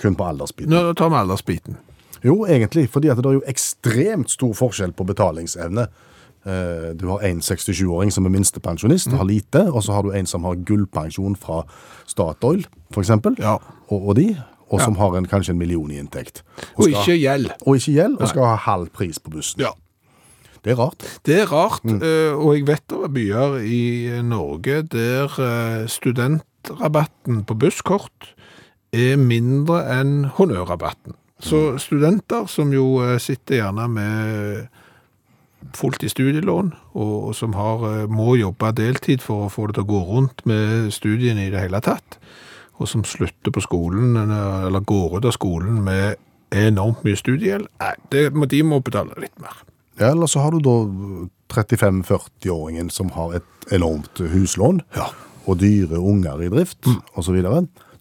[0.00, 0.70] Kun på aldersbiten.
[0.72, 1.76] Nå tar vi aldersbiten.
[2.24, 5.88] Jo, egentlig, fordi at det er jo ekstremt stor forskjell på betalingsevne.
[6.46, 10.10] Eh, Du har en 67-åring som er minstepensjonist, og har lite, og så har du
[10.10, 11.62] en som har gullpensjon fra
[12.06, 12.66] Statoil,
[12.96, 13.56] eksempel, Ja.
[13.90, 14.36] og, og de,
[14.70, 15.00] og som Ja.
[15.00, 16.42] har en, kanskje en million i inntekt.
[16.76, 17.50] Og skal- ikke gjeld.
[17.66, 19.60] og ikke gjeld, og skal ha halv pris på bussen.
[19.60, 19.70] Ja.
[20.64, 21.20] Det er rart.
[21.26, 22.00] Det er rart, mm.
[22.38, 28.34] og jeg vet det er byer i Norge der eh, studentrabatten på busskort
[28.92, 31.16] er mindre enn honnørrabatten.
[31.42, 34.68] Så studenter som jo eh, sitter gjerne med
[35.78, 39.86] fullt i studielån, og, som har, eh, må jobbe deltid for å få det til
[39.86, 42.18] å gå rundt med studiene i det hele tatt,
[42.78, 46.16] og som slutter på skolen, eller går ut av skolen med
[46.52, 47.68] enormt mye studiegjeld,
[48.10, 49.54] de må betale litt mer.
[50.00, 50.76] Ja, eller så har du da
[51.52, 55.10] 35-40-åringen som har et enormt huslån, Ja.
[55.46, 57.32] og dyre unger i drift, og så.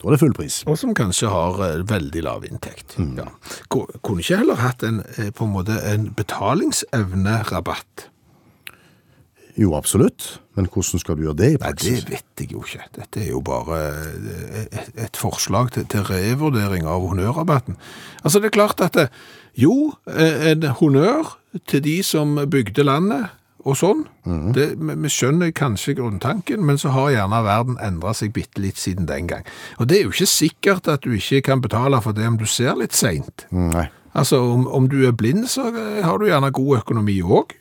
[0.02, 0.62] Da er det full pris.
[0.66, 2.96] Og som kanskje har eh, veldig lav inntekt.
[3.18, 3.28] Ja.
[3.70, 8.08] Ko- Kunne ikke heller hatt en, eh, på en måte en betalingsevnerabatt?
[9.60, 10.40] Jo, absolutt.
[10.56, 12.86] Men hvordan skal du gjøre det i Nei, det vet jeg jo ikke.
[12.96, 17.78] Dette er jo bare eh, et, et forslag til, til revurdering av honnørrabatten.
[18.24, 19.08] Altså, det er klart at det,
[19.60, 21.36] jo, en honnør
[21.68, 23.28] til de som bygde landet
[23.62, 24.04] og sånn.
[24.56, 29.08] det, vi skjønner kanskje grunntanken, men så har gjerne verden endret seg bitte litt siden
[29.10, 29.48] den gang.
[29.80, 32.48] Og det er jo ikke sikkert at du ikke kan betale for det om du
[32.50, 33.46] ser litt seint.
[33.52, 33.88] Nei.
[34.18, 37.56] Altså, om, om du er blind, så eh, har du gjerne god økonomi òg.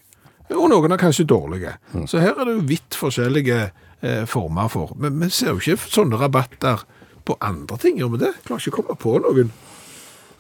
[0.51, 1.77] Og noen er kanskje dårlige.
[2.11, 3.59] Så her er det jo vidt forskjellige
[4.03, 4.97] eh, former for.
[4.99, 6.83] Men vi ser jo ikke sånne rabatter
[7.29, 8.33] på andre ting, gjør vi det?
[8.49, 9.53] Klarer ikke å komme på noen.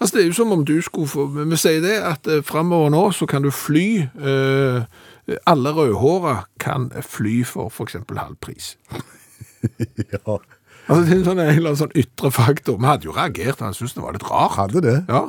[0.00, 2.90] Altså, det er jo som om du skulle få vi sier det at eh, framover
[2.94, 4.82] nå så kan du fly eh,
[5.47, 7.99] Alle rødhåra kan fly for f.eks.
[8.16, 8.77] halv pris.
[10.11, 10.39] Ja,
[10.91, 12.79] Altså, det er en sånn, en eller annen sånn ytre faktor.
[12.81, 14.57] Vi hadde jo reagert, han syntes det var litt rart.
[14.57, 14.97] hadde det.
[15.07, 15.29] Ja.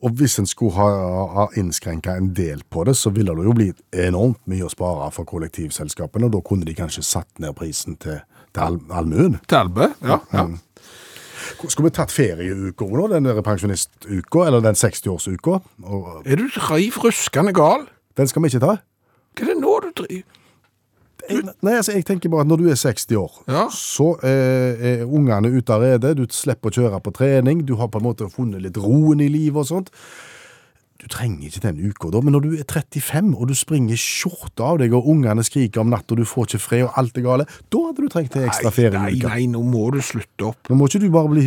[0.00, 0.86] Og hvis en skulle ha,
[1.34, 5.10] ha innskrenka en del på det, så ville det jo blitt enormt mye å spare
[5.12, 8.22] for kollektivselskapene, og da kunne de kanskje satt ned prisen til,
[8.54, 9.36] til all, allmuen.
[9.50, 9.90] Talbø.
[10.00, 10.22] Ja.
[10.32, 10.46] ja.
[11.66, 15.60] Skulle vi tatt ferieuka nå, den pensjonistuka, eller den 60-årsuka?
[16.24, 17.84] Er du reiv ruskende gal?
[18.18, 18.76] Den skal vi ikke ta?
[19.36, 20.36] Hva er det nå du driver?
[21.30, 23.68] Nei, altså, jeg tenker bare at når du er 60 år, Ja.
[23.70, 27.86] så eh, er ungene ute av redet, du slipper å kjøre på trening, du har
[27.92, 29.90] på en måte funnet litt roen i livet og sånt.
[31.00, 34.66] Du trenger ikke den uka da, men når du er 35 og du springer skjorta
[34.74, 37.24] av deg, og ungene skriker om natt, og du får ikke fred, og alt er
[37.24, 40.68] gale, da hadde du trengt en ekstra Nei, nei, nei, nå må du slutte opp.
[40.70, 41.44] Nå må ikke du bare bli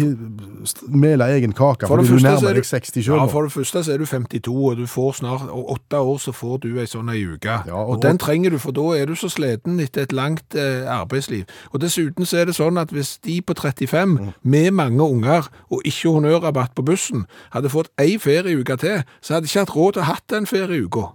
[0.90, 3.16] mele egen kake, For fordi du nærmer er deg 60 selv.
[3.16, 6.18] Ja, for det første så er du 52, og du får snart og åtte år
[6.24, 7.60] så får du ei sånn ei uke.
[7.68, 10.56] Ja, og, og- den trenger du, for da er du så sliten etter et langt
[10.56, 11.46] eh, arbeidsliv.
[11.72, 14.34] Og dessuten så er det sånn at hvis de på 35, Mm.
[14.44, 19.43] med mange unger og ikke honnørrabatt på bussen, hadde fått ei ferieuke til, så hadde
[19.44, 21.12] de ikke hatt råd til å ha hatt den ferieuka.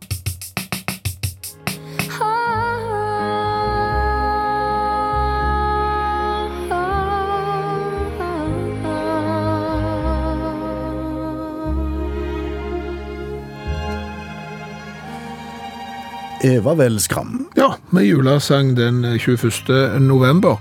[16.49, 17.49] Eva Welskram.
[17.59, 19.99] Ja, med julesang den eh, 21.
[20.01, 20.61] november.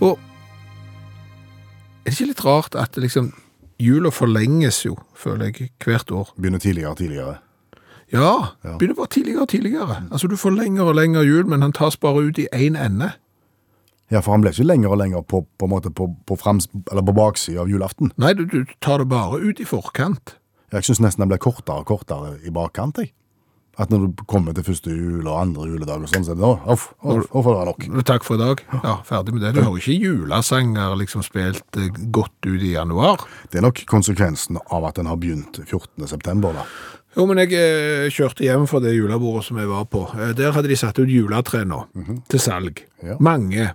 [0.00, 0.16] Og
[2.06, 3.34] er det ikke litt rart at liksom
[3.80, 6.32] jula forlenges jo, føler jeg, hvert år?
[6.36, 7.36] Begynner tidligere og tidligere.
[8.12, 8.32] Ja,
[8.64, 8.76] Ja.
[8.78, 10.02] begynner bare tidligere og tidligere.
[10.12, 13.12] Altså du får lengre og lengre jul, men han tas bare ut i én ende.
[14.10, 16.68] Ja, for han ble ikke lenger og lenger på, på, en måte på, på, frems,
[16.90, 18.12] eller på baksiden av julaften.
[18.16, 20.36] Nei, du, du tar det bare ut i forkant.
[20.72, 22.96] Jeg syns nesten den ble kortere og kortere i bakkant.
[22.98, 23.12] jeg.
[23.78, 26.42] At når du kommer til første jul og andre juledag og sånn, så er det
[26.42, 27.84] nå, off, off, off, nok.
[28.08, 28.62] Takk for i dag.
[28.82, 29.52] Ja, ferdig med det.
[29.54, 33.22] Du har jo ikke julesanger liksom spilt eh, godt ut i januar.
[33.52, 36.08] Det er nok konsekvensen av at den har begynt 14.
[36.10, 36.66] september, da.
[37.14, 40.08] Jo, men jeg eh, kjørte hjem fra det julebordet som jeg var på.
[40.18, 41.84] Eh, der hadde de satt ut juletre nå,
[42.30, 42.82] til salg.
[43.06, 43.14] Ja.
[43.22, 43.72] Mange.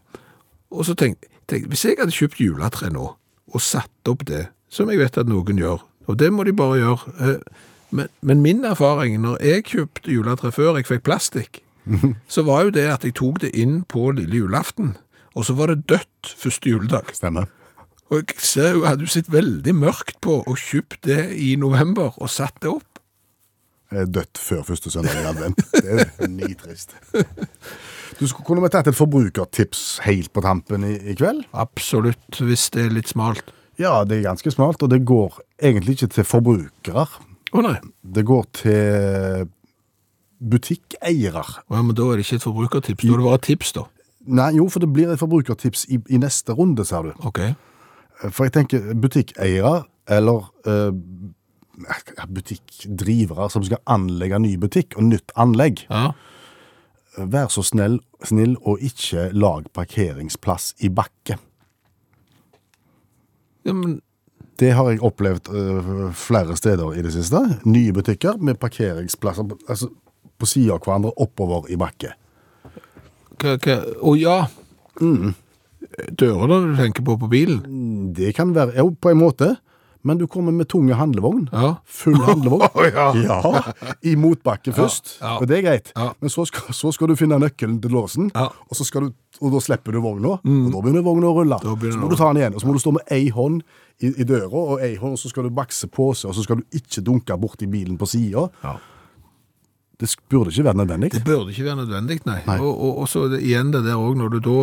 [0.73, 3.13] Og så tenkte jeg, hvis jeg hadde kjøpt juletre nå,
[3.53, 5.79] og satt opp det, som jeg vet at noen gjør,
[6.11, 7.37] og det må de bare gjøre,
[7.93, 11.59] men, men min erfaring, når jeg kjøpte juletre før jeg fikk plastikk,
[12.33, 14.95] så var jo det at jeg tok det inn på lille julaften,
[15.33, 17.13] og så var det dødt første juledag.
[17.13, 17.49] Stemmer.
[18.13, 22.13] Og jeg ser jo, hadde jo sett veldig mørkt på å kjøpt det i november
[22.21, 22.99] og satt det opp.
[23.93, 25.65] er dødt før første søndag i advent.
[25.73, 26.95] Det er nitrist.
[27.13, 31.45] Du skulle kunne vi tatt et forbrukertips helt på tampen i, i kveld?
[31.57, 33.53] Absolutt, hvis det er litt smalt.
[33.81, 37.07] Ja, det er ganske smalt, og det går egentlig ikke til forbrukere.
[37.53, 39.49] Å nei, Det går til
[40.43, 41.43] butikkeiere.
[41.69, 43.83] Ja, men da er det ikke et forbrukertips, da er det bare et tips da.
[44.25, 47.13] Nei, jo, for det blir et forbrukertips i, i neste runde, ser du.
[47.27, 47.39] Ok.
[48.31, 50.91] For jeg tenker butikkeiere, eller eh,
[52.29, 56.11] butikkdrivere som skal anlegge ny butikk og nytt anlegg, Ja,
[57.17, 61.37] vær så snill, snill og ikke lag parkeringsplass i bakke.
[63.63, 64.01] ja men
[64.63, 67.41] Det har jeg opplevd øh, flere steder i det siste.
[67.67, 69.89] Nye butikker med parkeringsplasser på- altså,
[70.39, 72.13] på siden av hverandre oppover i bakke.
[73.43, 73.57] Å
[73.99, 74.45] oh, ja.
[75.01, 75.33] ja.
[76.15, 78.13] Dørene du tenker på på bilen?
[78.15, 79.49] Det kan være, jo, på en måte,
[80.03, 81.49] men du kommer med tunge handlevogn.
[81.51, 81.73] Ja.
[81.85, 82.63] Full handlevogn.
[82.97, 83.09] ja.
[83.19, 83.61] Ja,
[84.03, 85.35] I motbakke først, ja.
[85.41, 85.91] og det er greit.
[86.21, 89.13] Men så skal, så skal du finne nøkkelen til låsen, og, så skal du,
[89.43, 91.59] og da slipper du vogna, og da begynner vogna å rulle.
[91.61, 93.61] Så må du ta den igjen, og så må du stå med ei hånd
[93.99, 96.45] i, i døra, og ei hånd, og så skal du bakse på seg, og så
[96.47, 98.47] skal du ikke dunke borti bilen på sida.
[98.63, 98.77] Ja.
[99.99, 101.11] Det burde ikke være nødvendig.
[101.13, 102.39] Det burde ikke være nødvendig, nei.
[102.47, 102.57] Nei.
[102.59, 104.55] Og, og, og så det igjen det der òg, når du da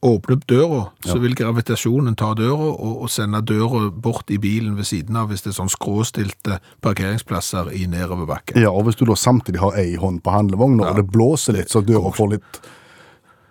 [0.00, 4.72] åpner opp døra, så vil gravitasjonen ta døra og, og sende døra bort i bilen
[4.78, 8.56] ved siden av hvis det er sånn skråstilte parkeringsplasser i nedoverbakke.
[8.62, 10.94] Ja, og hvis du da samtidig har ei hånd på handlevogna, Ja.
[10.94, 12.60] og det blåser litt, så døra får litt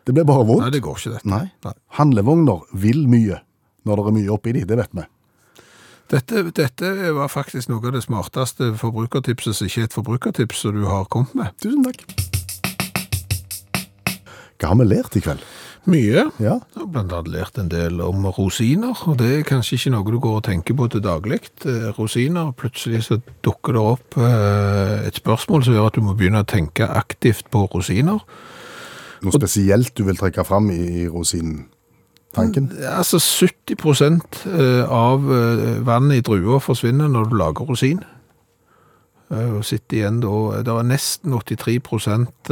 [0.10, 0.64] Det blir bare vondt.
[0.66, 1.30] Nei, det går ikke dette.
[1.30, 1.43] Nei.
[1.62, 1.74] Nei.
[1.99, 3.43] Handlevogner vil mye
[3.86, 5.03] når det er mye oppi de, det vet vi.
[6.10, 10.74] Dette, dette var faktisk noe av det smarteste forbrukertipset som ikke er et forbrukertips som
[10.80, 11.53] du har kommet med.
[11.62, 12.01] Tusen takk.
[14.57, 15.45] Hva har vi lært i kveld?
[15.89, 16.26] Mye.
[16.41, 19.93] Ja, Jeg har blant annet lært en del om rosiner, og det er kanskje ikke
[19.93, 21.43] noe du går og tenker på til daglig.
[21.70, 26.18] Eh, Rosiner, plutselig så dukker det opp eh, et spørsmål som gjør at du må
[26.18, 28.26] begynne å tenke aktivt på rosiner.
[29.24, 32.70] Noe spesielt du vil trekke fram i rosintanken?
[32.88, 33.76] Altså 70
[34.47, 38.03] eh, av eh, vannet i drua forsvinner når du lager rosin.
[39.30, 41.76] Eh, Og sitter igjen da, det er nesten 83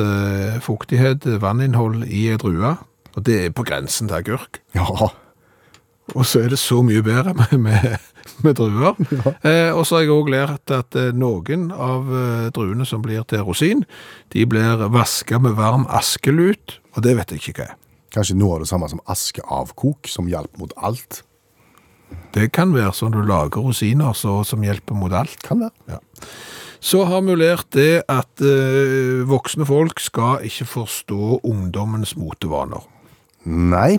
[0.04, 2.76] eh, fuktighet, vanninnhold i ei drue,
[3.16, 4.62] og det er på grensen til agurk.
[4.76, 4.86] Ja.
[6.16, 7.98] Og så er det så mye bedre med, med,
[8.46, 8.96] med druer.
[9.44, 13.26] Eh, og så har jeg også lært at eh, noen av eh, druene som blir
[13.28, 13.84] til rosin,
[14.34, 17.78] de blir vasket med varm askelut, og det vet jeg ikke hva er.
[18.16, 21.22] Kanskje noe av det samme som askeavkok, som hjalp mot alt?
[22.36, 25.42] Det kan være sånn du lager rosiner så, som hjelper mot alt.
[25.44, 25.74] Kan det.
[25.92, 26.00] Ja.
[26.80, 32.86] Så har vi lært det at eh, voksne folk skal ikke forstå ungdommens motevaner.
[33.48, 33.98] Nei.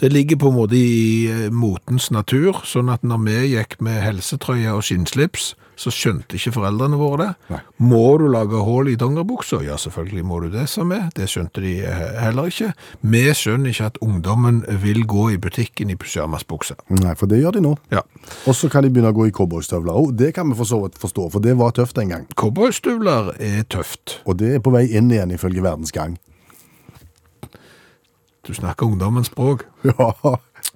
[0.00, 4.00] Det ligger på en måte i eh, motens natur, sånn at når vi gikk med
[4.02, 7.28] helsetrøye og skinnslips, så skjønte ikke foreldrene våre det.
[7.52, 7.60] Nei.
[7.90, 9.62] Må du lage hull i dongeribuksa?
[9.64, 10.98] Ja, selvfølgelig må du det, sa vi.
[11.16, 12.72] Det skjønte de heller ikke.
[13.14, 16.76] Vi skjønner ikke at ungdommen vil gå i butikken i pysjamasbukse.
[17.00, 17.76] Nei, for det gjør de nå.
[17.94, 18.04] Ja.
[18.46, 20.12] Og så kan de begynne å gå i cowboystøvler òg.
[20.18, 22.28] Det kan vi for så vidt forstå, for det var tøft en gang.
[22.38, 24.20] Cowboystøvler er tøft.
[24.26, 26.18] Og det er på vei inn igjen, ifølge Verdens Gang.
[28.46, 29.66] Du snakker ungdommens språk.
[29.84, 30.12] Ja.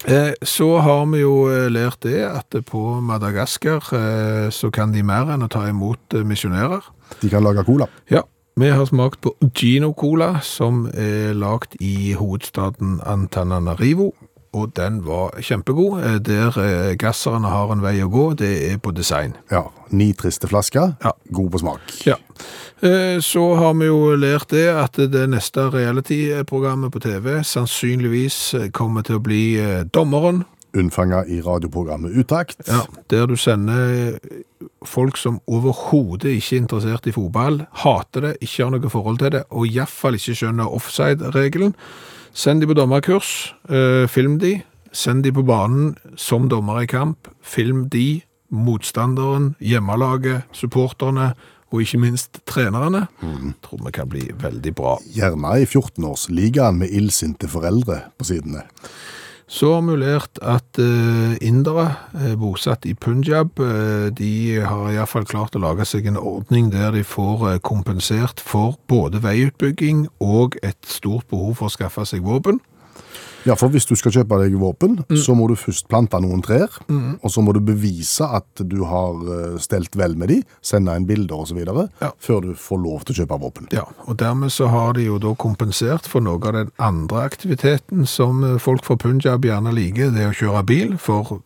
[0.07, 5.03] Eh, Så har vi jo eh, lært det at på Madagaskar eh, så kan de
[5.07, 6.85] mer enn å ta imot misjonærer.
[7.23, 7.87] De kan lage cola.
[8.11, 8.23] Ja,
[8.59, 14.11] vi har smakt på Gino Cola, som er lagt i hovedstaden Antananarivo,
[14.57, 16.01] og den var kjempegod.
[16.03, 19.35] Eh, Der eh, gasserne har en vei å gå, det er på design.
[19.53, 19.67] Ja.
[19.91, 20.97] Ni triste flasker.
[21.05, 21.13] Ja.
[21.33, 21.81] God på smak.
[22.09, 22.17] Ja.
[22.83, 29.03] Eh, Så har vi jo lært det at det neste reality-programmet på TV sannsynligvis kommer
[29.07, 29.43] til å bli
[29.93, 30.45] Dommeren.
[30.77, 32.59] unnfanga i radioprogrammet Utakt.
[32.69, 34.19] Ja, der du sender
[34.85, 39.31] folk som overhodet ikke er interessert i fotball, hater det, ikke har noe forhold til
[39.39, 41.73] det, og iallfall ikke skjønner offside-regelen.
[42.37, 44.61] Send de på dommerkurs, eh, film de.
[44.93, 47.29] Send de på banen som dommer i kamp.
[47.41, 48.21] Film de,
[48.53, 51.33] motstanderen, hjemmelaget, supporterne
[51.73, 53.07] og ikke minst trenerne.
[53.65, 54.99] Tror vi kan bli veldig bra.
[55.17, 58.67] Gjerne i 14-årsligaen med illsinte foreldre på sidene.
[59.47, 61.87] Så lært at eh, indere
[62.19, 66.91] eh, bosatt i Punjab, eh, de har iallfall klart å lage seg en ordning der
[66.97, 72.59] de får kompensert for både veiutbygging og et stort behov for å skaffe seg våpen.
[73.47, 76.73] Ja, for hvis du skal kjøpe deg våpen, så må du først plante noen trær,
[76.91, 81.07] og så må du bevise at du har eh, stelt vel med de, sende inn
[81.07, 82.11] bilder videre, Ja.
[82.19, 83.69] før du får lov til å kjøpe våpen.
[83.73, 88.07] Ja, og dermed så har de jo da kompensert for noe av den andre aktiviteten
[88.07, 91.39] som eh, folk fra Punjab gjerne liker, det å kjøre bil, for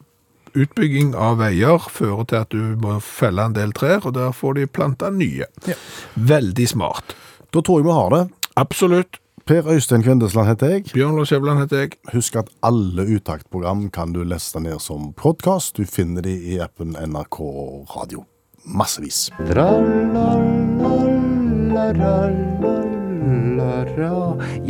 [0.57, 4.57] utbygging av veier fører til at du må felle en del trær, og der får
[4.59, 5.47] de planta nye.
[6.17, 7.15] Veldig smart.
[7.55, 8.23] Da tror jeg vi har det.
[8.59, 9.21] Absolutt.
[9.51, 10.85] Per Øystein Kvindesland heter jeg.
[10.95, 11.97] Bjørn Lars Skjæveland heter jeg.
[12.13, 15.75] Husk at alle uttaktprogram kan du leste ned som podkast.
[15.75, 17.39] Du finner de i appen NRK
[17.97, 18.23] Radio.
[18.63, 19.25] Massevis.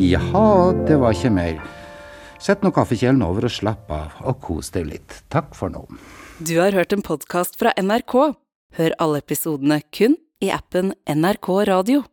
[0.01, 0.47] Jaha,
[0.89, 1.61] det var ikke mer.
[2.41, 5.19] Sett nå kaffekjelen over og slapp av, og kos deg litt.
[5.29, 5.85] Takk for nå.
[6.41, 8.17] Du har hørt en podkast fra NRK.
[8.81, 12.07] Hør alle episodene kun i appen NRK Radio.